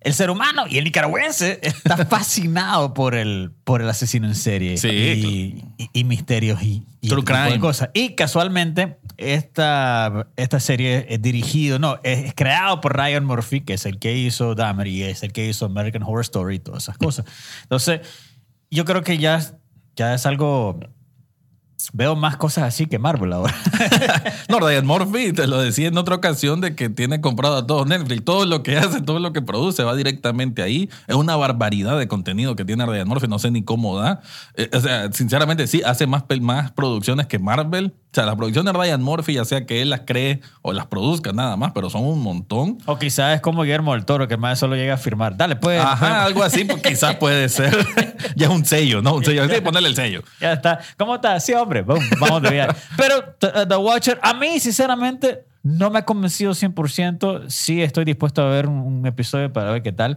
el 0.06 0.14
ser 0.14 0.30
humano 0.30 0.66
y 0.68 0.78
el 0.78 0.84
nicaragüense 0.84 1.58
está 1.62 1.96
fascinado 2.06 2.94
por 2.94 3.14
el, 3.14 3.52
por 3.64 3.82
el 3.82 3.88
asesino 3.88 4.26
en 4.28 4.34
serie 4.36 4.76
Sí, 4.76 4.88
y, 4.88 5.64
y- 5.82 5.90
y 5.92 6.04
misterios 6.04 6.62
y, 6.62 6.86
y 7.00 7.08
True 7.08 7.20
este 7.20 7.32
crime. 7.32 7.58
cosas. 7.58 7.90
Y 7.92 8.14
casualmente, 8.14 8.98
esta, 9.16 10.28
esta 10.36 10.60
serie 10.60 11.06
es 11.08 11.20
dirigido, 11.20 11.78
no, 11.78 11.98
es, 12.02 12.26
es 12.26 12.34
creado 12.34 12.80
por 12.80 12.96
Ryan 12.96 13.24
Murphy, 13.24 13.62
que 13.62 13.74
es 13.74 13.84
el 13.86 13.98
que 13.98 14.16
hizo 14.16 14.54
Dahmer 14.54 14.86
y 14.86 15.02
es 15.02 15.22
el 15.22 15.32
que 15.32 15.48
hizo 15.48 15.66
American 15.66 16.02
Horror 16.02 16.20
Story 16.22 16.56
y 16.56 16.58
todas 16.60 16.84
esas 16.84 16.98
cosas. 16.98 17.26
Entonces, 17.62 18.00
yo 18.70 18.84
creo 18.84 19.02
que 19.02 19.18
ya, 19.18 19.40
ya 19.96 20.14
es 20.14 20.24
algo... 20.26 20.78
Veo 21.92 22.16
más 22.16 22.36
cosas 22.36 22.64
así 22.64 22.86
que 22.86 22.98
Marvel 22.98 23.32
ahora. 23.32 23.54
No, 24.48 24.60
Ryan 24.60 24.86
Murphy, 24.86 25.32
te 25.32 25.46
lo 25.46 25.60
decía 25.60 25.88
en 25.88 25.98
otra 25.98 26.14
ocasión, 26.14 26.60
de 26.60 26.76
que 26.76 26.88
tiene 26.88 27.20
comprado 27.20 27.56
a 27.56 27.66
todo 27.66 27.84
Netflix. 27.84 28.24
Todo 28.24 28.44
lo 28.44 28.62
que 28.62 28.76
hace, 28.76 29.00
todo 29.00 29.18
lo 29.18 29.32
que 29.32 29.42
produce 29.42 29.82
va 29.82 29.94
directamente 29.94 30.62
ahí. 30.62 30.88
Es 31.08 31.16
una 31.16 31.36
barbaridad 31.36 31.98
de 31.98 32.06
contenido 32.06 32.54
que 32.54 32.64
tiene 32.64 32.86
Ryan 32.86 33.08
Murphy. 33.08 33.26
No 33.28 33.38
sé 33.38 33.50
ni 33.50 33.62
cómo 33.62 33.98
da. 33.98 34.20
Eh, 34.54 34.70
o 34.72 34.80
sea, 34.80 35.10
sinceramente, 35.12 35.66
sí, 35.66 35.82
hace 35.84 36.06
más, 36.06 36.24
más 36.40 36.70
producciones 36.72 37.26
que 37.26 37.38
Marvel. 37.38 37.94
O 38.16 38.18
sea, 38.18 38.24
las 38.24 38.36
producciones 38.36 38.72
de 38.72 38.78
Ryan 38.78 39.02
Murphy, 39.02 39.34
ya 39.34 39.44
sea 39.44 39.66
que 39.66 39.82
él 39.82 39.90
las 39.90 40.00
cree 40.06 40.40
o 40.62 40.72
las 40.72 40.86
produzca 40.86 41.34
nada 41.34 41.54
más, 41.58 41.72
pero 41.74 41.90
son 41.90 42.02
un 42.02 42.22
montón. 42.22 42.78
O 42.86 42.98
quizás 42.98 43.34
es 43.34 43.42
como 43.42 43.60
Guillermo 43.60 43.92
del 43.92 44.06
Toro, 44.06 44.26
que 44.26 44.38
más 44.38 44.58
solo 44.58 44.74
llega 44.74 44.94
a 44.94 44.96
firmar. 44.96 45.36
Dale, 45.36 45.56
pues. 45.56 45.78
Ajá, 45.78 46.24
algo 46.24 46.42
así, 46.42 46.64
pues 46.64 46.80
quizás 46.80 47.16
puede 47.16 47.50
ser. 47.50 47.76
ya 48.34 48.46
es 48.46 48.52
un 48.52 48.64
sello, 48.64 49.02
¿no? 49.02 49.16
Un 49.16 49.22
sello. 49.22 49.46
Sí, 49.46 49.60
ponerle 49.60 49.90
el 49.90 49.96
sello. 49.96 50.22
Ya 50.40 50.54
está. 50.54 50.80
¿Cómo 50.96 51.16
está? 51.16 51.38
Sí, 51.40 51.52
hombre. 51.52 51.82
Boom, 51.82 52.02
vamos 52.18 52.40
de 52.40 52.50
viaje. 52.52 52.74
Pero 52.96 53.18
uh, 53.18 53.68
The 53.68 53.76
Watcher, 53.76 54.18
a 54.22 54.32
mí, 54.32 54.60
sinceramente, 54.60 55.44
no 55.62 55.90
me 55.90 55.98
ha 55.98 56.06
convencido 56.06 56.52
100%. 56.52 57.50
Sí, 57.50 57.82
estoy 57.82 58.06
dispuesto 58.06 58.40
a 58.40 58.48
ver 58.48 58.66
un, 58.66 58.78
un 58.78 59.06
episodio 59.06 59.52
para 59.52 59.72
ver 59.72 59.82
qué 59.82 59.92
tal. 59.92 60.16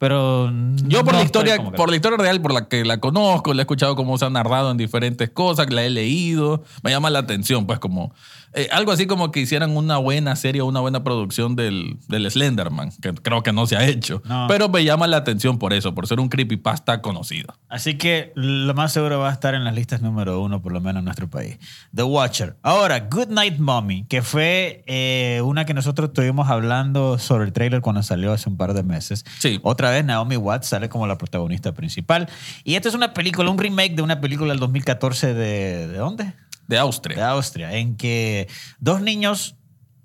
Pero. 0.00 0.50
Yo 0.86 1.04
por 1.04 1.12
no 1.12 1.18
la 1.18 1.24
historia, 1.26 1.62
por 1.62 1.90
la 1.90 1.96
historia 1.96 2.16
real, 2.16 2.40
por 2.40 2.54
la 2.54 2.68
que 2.68 2.86
la 2.86 3.00
conozco, 3.00 3.52
la 3.52 3.60
he 3.60 3.64
escuchado 3.64 3.96
cómo 3.96 4.16
se 4.16 4.24
ha 4.24 4.30
narrado 4.30 4.70
en 4.70 4.78
diferentes 4.78 5.28
cosas, 5.28 5.70
la 5.70 5.84
he 5.84 5.90
leído, 5.90 6.64
me 6.82 6.90
llama 6.90 7.10
la 7.10 7.18
atención, 7.18 7.66
pues 7.66 7.78
como 7.80 8.14
eh, 8.54 8.68
algo 8.72 8.92
así 8.92 9.06
como 9.06 9.30
que 9.30 9.40
hicieran 9.40 9.76
una 9.76 9.96
buena 9.98 10.34
serie 10.36 10.60
o 10.62 10.66
una 10.66 10.80
buena 10.80 11.04
producción 11.04 11.56
del, 11.56 11.96
del 12.08 12.30
Slenderman, 12.30 12.90
que 13.00 13.12
creo 13.14 13.42
que 13.42 13.52
no 13.52 13.66
se 13.66 13.76
ha 13.76 13.86
hecho, 13.86 14.22
No. 14.24 14.46
pero 14.48 14.68
me 14.68 14.84
llama 14.84 15.06
la 15.06 15.18
atención 15.18 15.58
por 15.58 15.72
eso, 15.72 15.94
por 15.94 16.06
ser 16.06 16.20
un 16.20 16.28
creepypasta 16.28 17.00
conocido. 17.02 17.54
Así 17.68 17.96
que 17.96 18.32
lo 18.34 18.74
más 18.74 18.92
seguro 18.92 19.18
va 19.20 19.30
a 19.30 19.32
estar 19.32 19.54
en 19.54 19.64
las 19.64 19.74
listas 19.74 20.02
número 20.02 20.40
uno, 20.40 20.60
por 20.62 20.72
lo 20.72 20.80
menos 20.80 21.00
en 21.00 21.04
nuestro 21.04 21.28
país. 21.28 21.58
The 21.94 22.02
Watcher. 22.02 22.56
Ahora, 22.62 23.00
Good 23.00 23.28
Night 23.28 23.58
Mommy, 23.58 24.04
que 24.08 24.22
fue 24.22 24.82
eh, 24.86 25.40
una 25.44 25.64
que 25.64 25.74
nosotros 25.74 26.08
estuvimos 26.08 26.48
hablando 26.48 27.18
sobre 27.18 27.44
el 27.44 27.52
trailer 27.52 27.80
cuando 27.80 28.02
salió 28.02 28.32
hace 28.32 28.48
un 28.48 28.56
par 28.56 28.74
de 28.74 28.82
meses. 28.82 29.24
Sí. 29.38 29.60
Otra 29.62 29.90
vez 29.90 30.04
Naomi 30.04 30.36
Watts 30.36 30.66
sale 30.68 30.88
como 30.88 31.06
la 31.06 31.16
protagonista 31.18 31.72
principal. 31.72 32.28
Y 32.64 32.74
esta 32.74 32.88
es 32.88 32.94
una 32.94 33.12
película, 33.14 33.50
un 33.50 33.58
remake 33.58 33.94
de 33.94 34.02
una 34.02 34.20
película 34.20 34.50
del 34.52 34.58
2014 34.60 35.34
de... 35.34 35.86
¿De 35.88 35.98
dónde? 35.98 36.32
De 36.70 36.76
de 36.76 36.80
Austria. 36.80 37.28
Austria, 37.30 37.72
en 37.76 37.96
que 37.96 38.48
dos 38.78 39.00
niños 39.02 39.56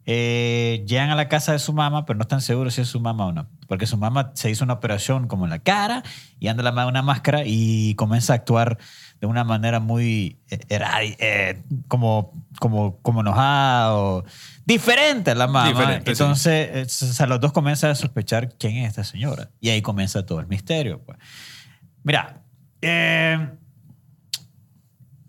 eh, 0.08 0.84
llegan 0.88 1.10
a 1.10 1.16
la 1.16 1.28
casa 1.30 1.52
de 1.54 1.60
su 1.60 1.74
mamá, 1.74 2.06
pero 2.06 2.18
no 2.18 2.22
están 2.24 2.42
seguros 2.42 2.76
si 2.76 2.82
es 2.82 2.88
su 2.88 3.00
mamá 3.00 3.26
o 3.26 3.32
no. 3.32 3.48
Porque 3.68 3.88
su 3.88 3.98
mamá 3.98 4.32
se 4.36 4.52
hizo 4.52 4.64
una 4.64 4.74
operación 4.74 5.28
como 5.28 5.46
en 5.46 5.50
la 5.50 5.58
cara 5.60 6.04
y 6.40 6.48
anda 6.48 6.62
la 6.62 6.72
ma- 6.72 6.86
una 6.86 7.02
máscara 7.02 7.42
y 7.44 7.96
comienza 7.96 8.34
a 8.34 8.36
actuar 8.36 8.78
de 9.20 9.26
una 9.26 9.44
manera 9.44 9.80
muy 9.80 10.38
eh, 10.52 10.60
eh, 10.70 11.64
como, 11.88 12.32
como, 12.60 13.00
como 13.02 13.22
enojado, 13.22 14.26
diferente 14.66 15.32
a 15.32 15.36
la 15.36 15.48
mamá. 15.48 15.70
Diferente, 15.70 16.14
sí. 16.16 16.22
Entonces, 16.22 17.02
o 17.02 17.14
sea, 17.14 17.26
los 17.26 17.40
dos 17.40 17.52
comienzan 17.52 17.90
a 17.90 17.96
sospechar 17.96 18.50
quién 18.60 18.78
es 18.78 18.90
esta 18.90 19.04
señora. 19.04 19.50
Y 19.60 19.70
ahí 19.70 19.82
comienza 19.82 20.24
todo 20.24 20.40
el 20.40 20.46
misterio. 20.46 21.02
Pues. 21.04 21.18
Mira, 22.04 22.44
eh, 22.82 23.50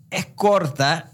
es 0.09 0.25
corta, 0.27 1.09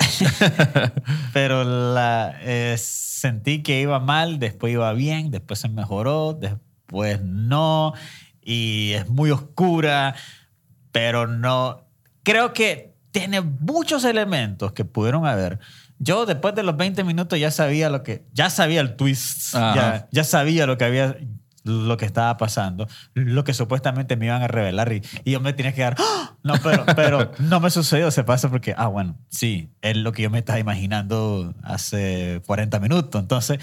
pero 1.34 1.64
la, 1.64 2.36
eh, 2.42 2.76
sentí 2.78 3.64
que 3.64 3.82
iba 3.82 4.00
mal, 4.00 4.40
después 4.40 4.74
iba 4.74 4.92
bien, 4.94 5.32
después 5.32 5.60
se 5.60 5.70
mejoró, 5.70 6.34
después 6.34 7.22
no, 7.22 7.94
y 8.42 8.92
es 8.94 9.10
muy 9.10 9.32
oscura, 9.32 10.16
pero 10.92 11.28
no. 11.28 11.86
Creo 12.24 12.54
que 12.54 12.94
tiene 13.12 13.42
muchos 13.42 14.04
elementos 14.04 14.74
que 14.74 14.86
pudieron 14.86 15.26
haber. 15.26 15.60
Yo 16.00 16.26
después 16.26 16.54
de 16.56 16.64
los 16.64 16.76
20 16.76 17.04
minutos 17.04 17.40
ya 17.40 17.52
sabía 17.52 17.90
lo 17.90 18.04
que, 18.04 18.26
ya 18.34 18.50
sabía 18.50 18.82
el 18.82 18.96
twist, 18.96 19.54
ya, 19.54 20.08
ya 20.12 20.24
sabía 20.24 20.66
lo 20.66 20.78
que 20.78 20.86
había, 20.86 21.18
lo 21.64 21.98
que 21.98 22.06
estaba 22.06 22.36
pasando, 22.38 22.88
lo 23.14 23.44
que 23.44 23.54
supuestamente 23.54 24.16
me 24.18 24.26
iban 24.26 24.42
a 24.42 24.48
revelar 24.48 24.92
y, 24.94 25.02
y 25.24 25.32
yo 25.32 25.40
me 25.40 25.54
tenía 25.54 25.74
que 25.74 25.82
dar, 25.82 25.96
¡Ah! 26.00 26.36
no, 26.44 26.56
pero, 26.62 26.86
pero 26.96 27.32
no 27.40 27.60
me 27.60 27.70
sucedió, 27.70 28.12
se 28.12 28.24
pasa 28.24 28.50
porque, 28.50 28.74
ah, 28.78 28.88
bueno, 28.88 29.18
sí, 29.30 29.70
es 29.82 29.96
lo 29.98 30.12
que 30.12 30.24
yo 30.24 30.30
me 30.30 30.40
estaba 30.40 30.60
imaginando 30.60 31.54
hace 31.64 32.42
40 32.46 32.80
minutos. 32.80 33.22
Entonces, 33.22 33.60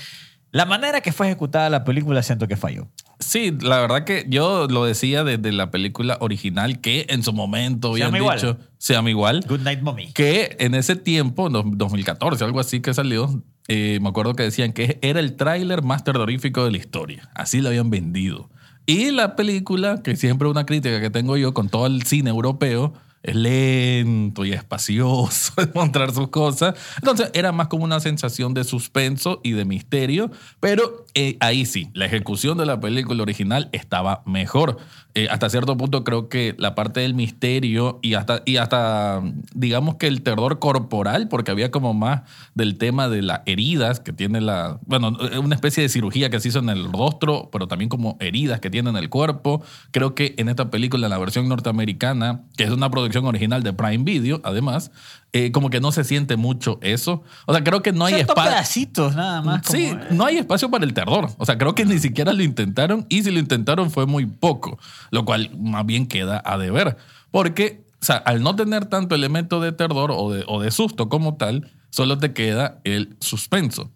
la 0.52 0.64
manera 0.66 1.00
que 1.00 1.12
fue 1.12 1.26
ejecutada 1.28 1.70
la 1.70 1.84
película 1.84 2.22
siento 2.22 2.48
que 2.48 2.56
falló. 2.56 2.88
Sí, 3.20 3.56
la 3.60 3.78
verdad 3.80 4.04
que 4.04 4.24
yo 4.28 4.66
lo 4.68 4.84
decía 4.84 5.22
desde 5.22 5.52
la 5.52 5.70
película 5.70 6.16
original, 6.20 6.80
que 6.80 7.06
en 7.10 7.22
su 7.22 7.32
momento 7.32 7.90
habían 7.92 8.12
dicho, 8.12 8.58
se 8.78 8.94
llama 8.94 9.10
igual. 9.10 9.44
Good 9.46 9.60
Night 9.60 9.82
Mommy. 9.82 10.12
que 10.12 10.56
en 10.58 10.74
ese 10.74 10.96
tiempo, 10.96 11.50
no- 11.50 11.62
2014, 11.64 12.42
algo 12.44 12.58
así 12.58 12.80
que 12.80 12.94
salió, 12.94 13.44
eh, 13.72 14.00
me 14.00 14.08
acuerdo 14.08 14.34
que 14.34 14.42
decían 14.42 14.72
que 14.72 14.98
era 15.00 15.20
el 15.20 15.36
tráiler 15.36 15.84
más 15.84 16.02
terrorífico 16.02 16.64
de 16.64 16.72
la 16.72 16.78
historia. 16.78 17.30
Así 17.36 17.60
lo 17.60 17.68
habían 17.68 17.88
vendido. 17.88 18.50
Y 18.84 19.12
la 19.12 19.36
película, 19.36 20.02
que 20.02 20.16
siempre 20.16 20.48
una 20.48 20.66
crítica 20.66 21.00
que 21.00 21.08
tengo 21.08 21.36
yo 21.36 21.54
con 21.54 21.68
todo 21.68 21.86
el 21.86 22.02
cine 22.02 22.30
europeo, 22.30 22.94
es 23.22 23.34
lento 23.34 24.44
y 24.44 24.52
espacioso 24.52 25.52
en 25.58 25.70
mostrar 25.74 26.12
sus 26.12 26.28
cosas. 26.28 26.74
Entonces 26.96 27.30
era 27.34 27.52
más 27.52 27.68
como 27.68 27.84
una 27.84 28.00
sensación 28.00 28.54
de 28.54 28.64
suspenso 28.64 29.40
y 29.42 29.52
de 29.52 29.64
misterio, 29.64 30.30
pero 30.58 31.04
eh, 31.14 31.36
ahí 31.40 31.66
sí, 31.66 31.90
la 31.92 32.06
ejecución 32.06 32.56
de 32.56 32.66
la 32.66 32.80
película 32.80 33.22
original 33.22 33.68
estaba 33.72 34.22
mejor. 34.24 34.78
Eh, 35.14 35.26
hasta 35.28 35.50
cierto 35.50 35.76
punto 35.76 36.04
creo 36.04 36.28
que 36.28 36.54
la 36.56 36.76
parte 36.76 37.00
del 37.00 37.14
misterio 37.14 37.98
y 38.00 38.14
hasta, 38.14 38.42
y 38.46 38.58
hasta, 38.58 39.20
digamos 39.54 39.96
que 39.96 40.06
el 40.06 40.22
terror 40.22 40.60
corporal, 40.60 41.28
porque 41.28 41.50
había 41.50 41.70
como 41.70 41.94
más 41.94 42.22
del 42.54 42.78
tema 42.78 43.08
de 43.08 43.22
las 43.22 43.40
heridas 43.46 43.98
que 44.00 44.12
tiene 44.12 44.40
la, 44.40 44.78
bueno, 44.86 45.16
una 45.42 45.54
especie 45.56 45.82
de 45.82 45.88
cirugía 45.88 46.30
que 46.30 46.38
se 46.38 46.48
hizo 46.48 46.60
en 46.60 46.68
el 46.68 46.90
rostro, 46.90 47.50
pero 47.52 47.66
también 47.66 47.88
como 47.88 48.16
heridas 48.20 48.60
que 48.60 48.70
tiene 48.70 48.90
en 48.90 48.96
el 48.96 49.10
cuerpo. 49.10 49.62
Creo 49.90 50.14
que 50.14 50.34
en 50.38 50.48
esta 50.48 50.70
película, 50.70 51.06
en 51.06 51.10
la 51.10 51.18
versión 51.18 51.48
norteamericana, 51.48 52.42
que 52.56 52.64
es 52.64 52.70
una 52.70 52.88
producción 52.88 53.09
producción 53.10 53.26
original 53.26 53.62
de 53.62 53.72
Prime 53.72 54.04
Video, 54.04 54.40
además, 54.44 54.90
eh, 55.32 55.52
como 55.52 55.70
que 55.70 55.80
no 55.80 55.92
se 55.92 56.04
siente 56.04 56.36
mucho 56.36 56.78
eso. 56.82 57.22
O 57.46 57.52
sea, 57.52 57.64
creo 57.64 57.82
que 57.82 57.92
no 57.92 58.04
hay 58.04 58.14
espacio. 58.14 58.50
pedacitos 58.50 59.16
nada 59.16 59.42
más. 59.42 59.62
Sí, 59.66 59.88
como, 59.90 60.02
eh. 60.02 60.06
no 60.12 60.24
hay 60.24 60.38
espacio 60.38 60.70
para 60.70 60.84
el 60.84 60.94
terror. 60.94 61.30
O 61.38 61.44
sea, 61.44 61.58
creo 61.58 61.74
que 61.74 61.84
ni 61.84 61.98
siquiera 61.98 62.32
lo 62.32 62.42
intentaron 62.42 63.06
y 63.08 63.22
si 63.22 63.30
lo 63.30 63.38
intentaron 63.38 63.90
fue 63.90 64.06
muy 64.06 64.26
poco, 64.26 64.78
lo 65.10 65.24
cual 65.24 65.50
más 65.58 65.84
bien 65.84 66.06
queda 66.06 66.40
a 66.44 66.56
deber. 66.56 66.96
Porque, 67.30 67.84
o 68.00 68.04
sea, 68.04 68.16
al 68.16 68.42
no 68.42 68.54
tener 68.54 68.86
tanto 68.86 69.14
elemento 69.14 69.60
de 69.60 69.72
terror 69.72 70.12
o 70.14 70.32
de, 70.32 70.44
o 70.46 70.60
de 70.60 70.70
susto 70.70 71.08
como 71.08 71.36
tal, 71.36 71.70
solo 71.90 72.18
te 72.18 72.32
queda 72.32 72.80
el 72.84 73.16
suspenso. 73.20 73.90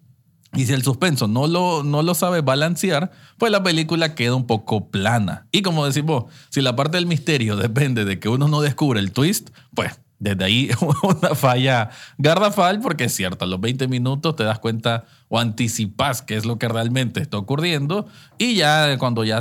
Y 0.54 0.66
si 0.66 0.72
el 0.72 0.82
suspenso 0.82 1.26
no 1.26 1.46
lo, 1.46 1.82
no 1.82 2.02
lo 2.02 2.14
sabe 2.14 2.40
balancear, 2.40 3.10
pues 3.38 3.50
la 3.50 3.62
película 3.62 4.14
queda 4.14 4.34
un 4.34 4.46
poco 4.46 4.90
plana. 4.90 5.46
Y 5.52 5.62
como 5.62 5.84
decimos, 5.84 6.24
si 6.50 6.60
la 6.60 6.76
parte 6.76 6.96
del 6.96 7.06
misterio 7.06 7.56
depende 7.56 8.04
de 8.04 8.18
que 8.18 8.28
uno 8.28 8.48
no 8.48 8.60
descubre 8.60 9.00
el 9.00 9.12
twist, 9.12 9.50
pues 9.74 10.00
desde 10.18 10.44
ahí 10.44 10.70
una 11.02 11.34
falla 11.34 11.90
gardafal, 12.18 12.80
porque 12.80 13.04
es 13.04 13.14
cierto, 13.14 13.44
a 13.44 13.48
los 13.48 13.60
20 13.60 13.88
minutos 13.88 14.36
te 14.36 14.44
das 14.44 14.58
cuenta 14.58 15.04
o 15.28 15.38
anticipas 15.38 16.22
qué 16.22 16.36
es 16.36 16.44
lo 16.44 16.58
que 16.58 16.68
realmente 16.68 17.20
está 17.20 17.36
ocurriendo 17.36 18.06
y 18.38 18.54
ya 18.54 18.96
cuando 18.98 19.24
ya 19.24 19.40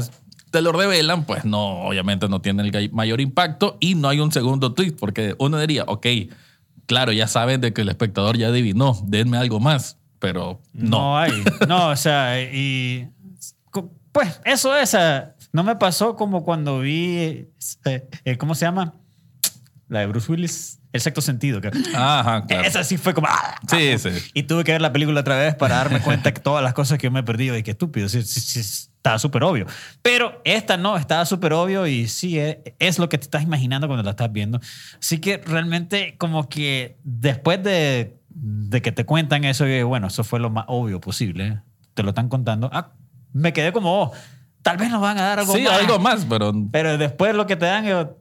te 0.51 0.61
lo 0.61 0.71
revelan, 0.71 1.25
pues 1.25 1.45
no, 1.45 1.83
obviamente 1.85 2.29
no 2.29 2.41
tiene 2.41 2.63
el 2.67 2.91
mayor 2.91 3.21
impacto 3.21 3.77
y 3.79 3.95
no 3.95 4.07
hay 4.07 4.19
un 4.19 4.31
segundo 4.31 4.73
twist, 4.73 4.99
porque 4.99 5.35
uno 5.39 5.57
diría, 5.57 5.83
ok, 5.87 6.05
claro, 6.85 7.11
ya 7.11 7.27
saben 7.27 7.59
de 7.59 7.73
que 7.73 7.81
el 7.81 7.89
espectador 7.89 8.37
ya 8.37 8.49
adivinó, 8.49 9.01
denme 9.07 9.37
algo 9.37 9.59
más, 9.59 9.97
pero 10.23 10.61
no. 10.71 10.89
No 10.89 11.17
hay. 11.19 11.43
No, 11.67 11.89
o 11.89 11.95
sea, 11.97 12.41
y. 12.41 13.09
Pues 14.13 14.39
eso 14.45 14.73
es. 14.77 14.95
No 15.51 15.63
me 15.65 15.75
pasó 15.75 16.15
como 16.15 16.45
cuando 16.45 16.79
vi. 16.79 17.17
eh, 17.83 18.07
eh, 18.23 18.37
¿Cómo 18.37 18.55
se 18.55 18.63
llama? 18.65 18.93
La 19.89 19.99
de 19.99 20.07
Bruce 20.07 20.31
Willis. 20.31 20.79
El 20.93 21.01
sexto 21.01 21.19
sentido. 21.21 21.59
que- 21.59 21.71
Ajá, 21.93 22.45
claro. 22.45 22.63
Esa 22.65 22.85
sí 22.85 22.95
fue 22.97 23.13
como. 23.13 23.27
¡ah! 23.29 23.59
Sí, 23.67 23.97
sí. 23.97 24.09
Y 24.33 24.43
tuve 24.43 24.63
que 24.63 24.71
ver 24.71 24.81
la 24.81 24.93
película 24.93 25.19
otra 25.19 25.37
vez 25.37 25.55
para 25.55 25.75
darme 25.75 25.99
cuenta 25.99 26.33
que 26.33 26.39
todas 26.39 26.63
las 26.63 26.73
cosas 26.73 26.97
que 26.99 27.07
yo 27.07 27.11
me 27.11 27.19
he 27.19 27.23
perdido 27.23 27.57
y 27.57 27.63
que 27.63 27.71
estúpido. 27.71 28.07
Sí, 28.07 28.21
sí, 28.23 28.39
sí, 28.39 28.59
estaba 28.59 29.19
súper 29.19 29.43
obvio. 29.43 29.65
Pero 30.01 30.39
esta 30.45 30.77
no, 30.77 30.95
estaba 30.95 31.25
súper 31.25 31.51
obvio 31.51 31.85
y 31.87 32.07
sí, 32.07 32.39
es, 32.39 32.57
es 32.79 32.97
lo 32.99 33.09
que 33.09 33.17
te 33.17 33.25
estás 33.25 33.43
imaginando 33.43 33.87
cuando 33.87 34.03
la 34.03 34.11
estás 34.11 34.31
viendo. 34.31 34.61
Así 34.99 35.17
que 35.17 35.37
realmente, 35.39 36.15
como 36.17 36.47
que 36.47 36.97
después 37.03 37.61
de, 37.63 38.15
de 38.35 38.81
que 38.81 38.91
te 38.91 39.05
cuentan 39.05 39.43
eso, 39.43 39.65
digo, 39.65 39.87
bueno, 39.87 40.07
eso 40.07 40.23
fue 40.23 40.39
lo 40.39 40.49
más 40.49 40.65
obvio 40.67 40.99
posible. 40.99 41.61
Te 41.93 42.03
lo 42.03 42.09
están 42.09 42.29
contando. 42.29 42.69
Ah, 42.73 42.93
me 43.31 43.53
quedé 43.53 43.71
como, 43.71 44.01
oh, 44.03 44.11
tal 44.61 44.77
vez 44.77 44.89
nos 44.89 45.01
van 45.01 45.17
a 45.17 45.21
dar 45.23 45.39
algo 45.39 45.53
Sí, 45.53 45.63
más. 45.63 45.73
algo 45.79 45.99
más, 45.99 46.25
pero 46.27 46.51
Pero 46.71 46.97
después 46.97 47.35
lo 47.35 47.45
que 47.45 47.55
te 47.55 47.65
dan, 47.65 47.85
yo, 47.85 48.17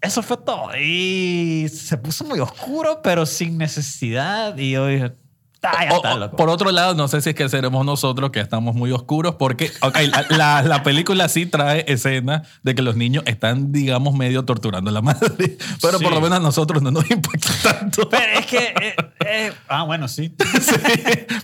eso 0.00 0.22
fue 0.22 0.36
todo. 0.36 0.70
Y 0.80 1.66
se 1.68 1.96
puso 1.96 2.24
muy 2.24 2.38
oscuro, 2.40 3.00
pero 3.02 3.26
sin 3.26 3.58
necesidad. 3.58 4.56
Y 4.56 4.72
yo 4.72 4.86
dije, 4.86 5.14
ah, 5.62 5.84
ya 5.84 5.96
está, 5.96 6.14
loco. 6.16 6.36
por 6.36 6.48
otro 6.50 6.70
lado, 6.70 6.94
no 6.94 7.08
sé 7.08 7.20
si 7.20 7.30
es 7.30 7.34
que 7.36 7.48
seremos 7.48 7.84
nosotros 7.84 8.30
que 8.30 8.40
estamos 8.40 8.74
muy 8.74 8.92
oscuros, 8.92 9.34
porque 9.36 9.70
ok, 9.82 9.96
la, 10.10 10.26
la- 10.36 10.62
la 10.62 10.82
película 10.82 11.28
sí 11.28 11.46
trae 11.46 11.84
escena 11.88 12.42
de 12.62 12.74
que 12.74 12.82
los 12.82 12.96
niños 12.96 13.24
están, 13.26 13.72
digamos, 13.72 14.14
medio 14.14 14.44
torturando 14.44 14.90
a 14.90 14.92
la 14.92 15.02
madre, 15.02 15.56
pero 15.82 15.98
Sí. 15.98 16.04
por 16.04 16.12
lo 16.12 16.20
menos 16.20 16.38
a 16.38 16.42
nosotros 16.42 16.82
no 16.82 16.90
nos 16.90 17.10
impacta 17.10 17.50
tanto. 17.62 18.08
Pero 18.08 18.38
es 18.38 18.46
que. 18.46 18.58
eh, 18.58 18.94
eh, 19.26 19.52
ah, 19.68 19.82
bueno, 19.84 20.06
sí. 20.08 20.34
Sí, 20.60 20.74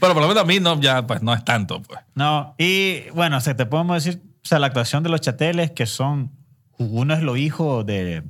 pero 0.00 0.12
por 0.14 0.22
lo 0.22 0.28
menos 0.28 0.42
a 0.42 0.46
mí 0.46 0.60
no, 0.60 0.80
ya 0.80 1.06
pues 1.06 1.22
no 1.22 1.32
es 1.34 1.44
tanto. 1.44 1.82
Pues. 1.82 2.00
No, 2.14 2.54
y 2.58 3.08
bueno, 3.14 3.36
o 3.38 3.40
sea, 3.40 3.56
te 3.56 3.66
podemos 3.66 4.02
decir, 4.04 4.22
o 4.44 4.46
sea, 4.48 4.58
la 4.58 4.66
actuación 4.68 5.02
de 5.02 5.08
los 5.10 5.20
chateles, 5.20 5.70
que 5.72 5.86
son. 5.86 6.30
Uno 6.78 7.14
es 7.14 7.22
lo 7.22 7.36
hijo 7.36 7.84
de. 7.84 8.22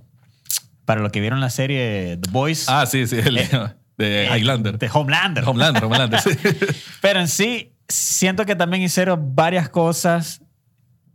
Para 0.85 1.01
lo 1.01 1.11
que 1.11 1.21
vieron 1.21 1.41
la 1.41 1.49
serie 1.51 2.19
The 2.21 2.31
Boys. 2.31 2.69
Ah, 2.69 2.85
sí, 2.87 3.07
sí, 3.07 3.17
el, 3.19 3.39
Eh, 3.39 3.49
de 3.97 4.27
eh, 4.27 4.39
Highlander. 4.39 4.79
De 4.79 4.91
Homelander. 4.93 5.45
Homelander, 5.47 5.85
Homelander, 5.85 6.21
sí. 6.21 6.31
Pero 7.01 7.21
en 7.21 7.29
sí, 7.29 7.73
siento 7.89 8.45
que 8.47 8.57
también 8.57 8.83
hicieron 8.83 9.35
varias 9.35 9.69
cosas 9.69 10.43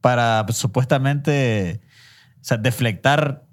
para 0.02 0.44
pues, 0.46 0.58
supuestamente 0.58 1.82
o 2.42 2.44
sea, 2.44 2.58
deflectar 2.58 3.44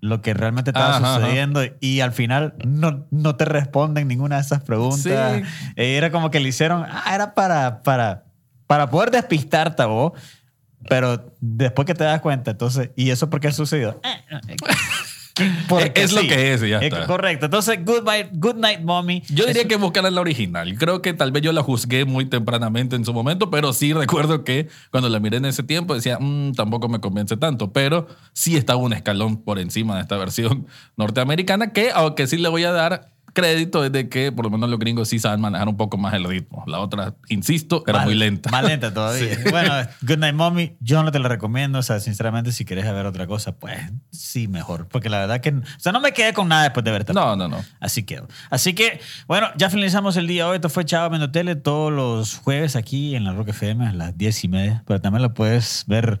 lo 0.00 0.22
que 0.22 0.32
realmente 0.32 0.70
estaba 0.70 0.96
Ajá, 0.96 1.14
ajá. 1.14 1.20
sucediendo 1.20 1.60
y 1.78 2.00
al 2.00 2.12
final 2.12 2.54
no, 2.64 3.06
no 3.10 3.36
te 3.36 3.44
responden 3.44 4.08
ninguna 4.08 4.36
de 4.36 4.42
esas 4.42 4.62
preguntas. 4.62 5.02
Sí. 5.02 5.72
Eh, 5.76 5.96
Era 5.96 6.10
como 6.10 6.30
que 6.30 6.40
le 6.40 6.48
hicieron, 6.48 6.86
ah, 6.88 7.14
era 7.14 7.34
para, 7.34 7.82
para, 7.82 8.24
para 8.66 8.88
poder 8.88 9.10
despistarte 9.10 9.82
a 9.82 9.86
vos, 9.86 10.12
pero 10.88 11.34
después 11.40 11.84
que 11.84 11.94
te 11.94 12.04
das 12.04 12.20
cuenta, 12.22 12.52
entonces, 12.52 12.90
¿y 12.96 13.10
eso 13.10 13.28
por 13.28 13.40
qué 13.40 13.52
sucedió? 13.52 14.00
Porque 15.68 16.02
Es 16.02 16.12
lo 16.12 16.20
sí. 16.22 16.28
que 16.28 16.52
es 16.52 16.62
y 16.62 16.68
ya 16.70 16.78
está. 16.78 17.06
Correcto. 17.06 17.46
Entonces, 17.46 17.78
Goodbye, 17.84 18.28
Good 18.32 18.56
Night 18.56 18.80
Mommy. 18.80 19.22
Yo 19.28 19.46
diría 19.46 19.62
Es- 19.62 19.68
que 19.68 19.76
buscaran 19.76 20.14
la 20.14 20.20
original. 20.20 20.74
Creo 20.78 21.02
que 21.02 21.12
tal 21.12 21.32
vez 21.32 21.42
yo 21.42 21.52
la 21.52 21.62
juzgué 21.62 22.04
muy 22.04 22.26
tempranamente 22.26 22.96
en 22.96 23.04
su 23.04 23.12
momento, 23.12 23.50
pero 23.50 23.72
sí 23.72 23.92
recuerdo 24.28 24.44
que 24.44 24.68
cuando 24.90 25.08
la 25.08 25.20
miré 25.20 25.38
en 25.38 25.44
ese 25.46 25.62
tiempo 25.62 25.94
decía, 25.94 26.18
"Mm, 26.20 26.52
tampoco 26.52 26.88
me 26.88 27.00
convence 27.00 27.36
tanto, 27.36 27.72
pero 27.72 28.06
sí 28.32 28.56
estaba 28.56 28.78
un 28.80 28.92
escalón 28.92 29.42
por 29.42 29.58
encima 29.58 29.96
de 29.96 30.02
esta 30.02 30.16
versión 30.16 30.66
norteamericana 30.96 31.72
que, 31.72 31.90
aunque 31.92 32.26
sí 32.26 32.36
le 32.36 32.48
voy 32.48 32.64
a 32.64 32.72
dar 32.72 33.10
crédito, 33.40 33.84
es 33.84 33.92
de 33.92 34.08
que 34.08 34.32
por 34.32 34.44
lo 34.44 34.50
menos 34.50 34.68
los 34.70 34.78
gringos 34.78 35.08
sí 35.08 35.18
saben 35.18 35.40
manejar 35.40 35.68
un 35.68 35.76
poco 35.76 35.96
más 35.98 36.14
el 36.14 36.24
ritmo. 36.24 36.64
La 36.66 36.78
otra, 36.80 37.14
insisto, 37.28 37.82
era 37.86 37.98
Más- 37.98 38.06
muy 38.06 38.14
lenta. 38.14 38.50
Más 38.50 38.64
lenta 38.64 38.92
todavía. 38.92 39.38
Bueno, 39.50 39.74
Good 40.02 40.18
Night 40.18 40.34
Mommy, 40.34 40.76
yo 40.80 41.02
no 41.02 41.10
te 41.12 41.18
la 41.18 41.28
recomiendo. 41.28 41.78
O 41.78 41.82
sea, 41.82 42.00
sinceramente, 42.00 42.52
si 42.52 42.64
quieres 42.64 42.84
ver 42.84 43.06
otra 43.06 43.26
cosa, 43.26 43.52
pues 43.56 43.78
sí, 44.10 44.48
mejor. 44.48 44.86
Porque 44.88 45.08
la 45.08 45.18
verdad 45.20 45.40
que. 45.40 45.50
O 45.50 45.62
sea, 45.78 45.92
no 45.92 46.00
me 46.00 46.12
quedé 46.12 46.32
con 46.32 46.48
nada 46.48 46.64
después 46.64 46.84
de 46.84 46.90
verte. 46.90 47.12
No, 47.12 47.34
no, 47.36 47.48
no. 47.48 47.64
Así 47.80 48.02
quedó. 48.04 48.28
Así 48.50 48.74
que, 48.74 49.00
bueno, 49.26 49.48
ya 49.56 49.70
finalizamos 49.70 50.16
el 50.16 50.26
día 50.26 50.46
hoy. 50.48 50.56
Esto 50.56 50.68
fue 50.68 50.84
Chavo 50.84 51.10
Viendo 51.10 51.30
Tele 51.30 51.56
todos 51.56 51.92
los 51.92 52.36
jueves 52.36 52.76
aquí 52.76 53.14
en 53.16 53.24
la 53.24 53.32
Rock 53.32 53.48
FM 53.48 53.86
a 53.86 53.92
las 53.92 54.16
10 54.16 54.44
y 54.44 54.48
media. 54.48 54.82
Pero 54.86 55.00
también 55.00 55.22
lo 55.22 55.34
puedes 55.34 55.84
ver 55.86 56.18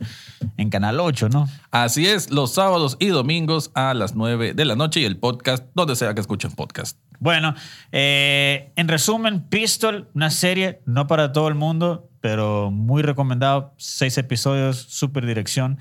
en 0.56 0.70
Canal 0.70 0.98
8, 1.00 1.28
¿no? 1.28 1.48
Así 1.70 2.06
es, 2.06 2.30
los 2.30 2.54
sábados 2.54 2.96
y 2.98 3.08
domingos 3.08 3.70
a 3.74 3.94
las 3.94 4.14
9 4.14 4.54
de 4.54 4.64
la 4.64 4.74
noche 4.76 5.00
y 5.00 5.04
el 5.04 5.16
podcast, 5.16 5.64
donde 5.74 5.96
sea 5.96 6.14
que 6.14 6.20
escuchen 6.20 6.50
podcast. 6.52 6.96
Bueno, 7.18 7.54
eh, 7.92 8.72
en 8.76 8.88
resumen, 8.88 9.42
Pistol, 9.48 10.08
una 10.14 10.30
serie 10.30 10.80
no 10.86 11.06
para 11.06 11.32
todo 11.32 11.48
el 11.48 11.54
mundo, 11.54 12.08
pero 12.20 12.70
muy 12.70 13.02
recomendado. 13.02 13.74
Seis 13.76 14.16
episodios, 14.18 14.78
super 14.78 15.26
dirección. 15.26 15.78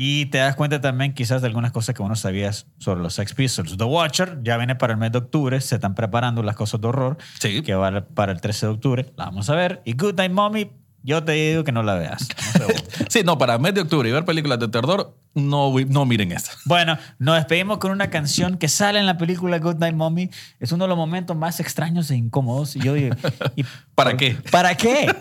Y 0.00 0.26
te 0.26 0.38
das 0.38 0.54
cuenta 0.54 0.80
también 0.80 1.12
quizás 1.12 1.42
de 1.42 1.48
algunas 1.48 1.72
cosas 1.72 1.92
que 1.94 2.02
vos 2.02 2.08
no 2.08 2.14
sabías 2.14 2.68
sobre 2.78 3.00
los 3.00 3.14
Sex 3.14 3.34
Pistols. 3.34 3.76
The 3.76 3.82
Watcher 3.84 4.38
ya 4.44 4.56
viene 4.56 4.76
para 4.76 4.92
el 4.92 4.98
mes 4.98 5.10
de 5.10 5.18
octubre. 5.18 5.60
Se 5.60 5.74
están 5.74 5.96
preparando 5.96 6.42
las 6.44 6.54
cosas 6.54 6.80
de 6.80 6.86
horror. 6.86 7.18
Sí. 7.40 7.62
Que 7.62 7.74
va 7.74 8.06
para 8.14 8.30
el 8.30 8.40
13 8.40 8.66
de 8.66 8.72
octubre. 8.72 9.12
La 9.16 9.24
vamos 9.24 9.50
a 9.50 9.56
ver. 9.56 9.82
Y 9.84 9.94
Good 9.94 10.14
Night 10.14 10.30
Mommy, 10.30 10.70
yo 11.02 11.24
te 11.24 11.32
digo 11.32 11.64
que 11.64 11.72
no 11.72 11.82
la 11.82 11.94
veas. 11.94 12.28
No 12.58 12.66
sé 12.66 12.72
vos. 12.72 12.84
Sí, 13.08 13.22
no, 13.24 13.38
para 13.38 13.58
mes 13.58 13.74
de 13.74 13.82
octubre 13.82 14.08
y 14.08 14.12
ver 14.12 14.24
películas 14.24 14.58
de 14.58 14.68
terror, 14.68 15.16
no, 15.34 15.72
no 15.88 16.04
miren 16.06 16.32
esa. 16.32 16.52
Bueno, 16.64 16.98
nos 17.18 17.36
despedimos 17.36 17.78
con 17.78 17.92
una 17.92 18.10
canción 18.10 18.58
que 18.58 18.68
sale 18.68 18.98
en 18.98 19.06
la 19.06 19.16
película 19.16 19.58
Good 19.58 19.76
Night 19.76 19.94
Mommy. 19.94 20.30
Es 20.58 20.72
uno 20.72 20.84
de 20.84 20.88
los 20.88 20.96
momentos 20.96 21.36
más 21.36 21.60
extraños 21.60 22.10
e 22.10 22.16
incómodos. 22.16 22.74
Y 22.74 22.80
yo 22.80 22.94
digo, 22.94 23.14
¿y 23.56 23.64
¿Para 23.94 24.16
qué? 24.16 24.36
¿Para 24.50 24.74
qué? 24.76 25.14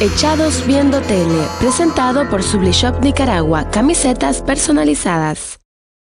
Echados 0.00 0.66
Viendo 0.66 1.00
Tele, 1.02 1.46
presentado 1.58 2.28
por 2.28 2.42
Sublishop 2.42 3.02
Nicaragua, 3.02 3.70
camisetas 3.70 4.42
personalizadas. 4.42 5.58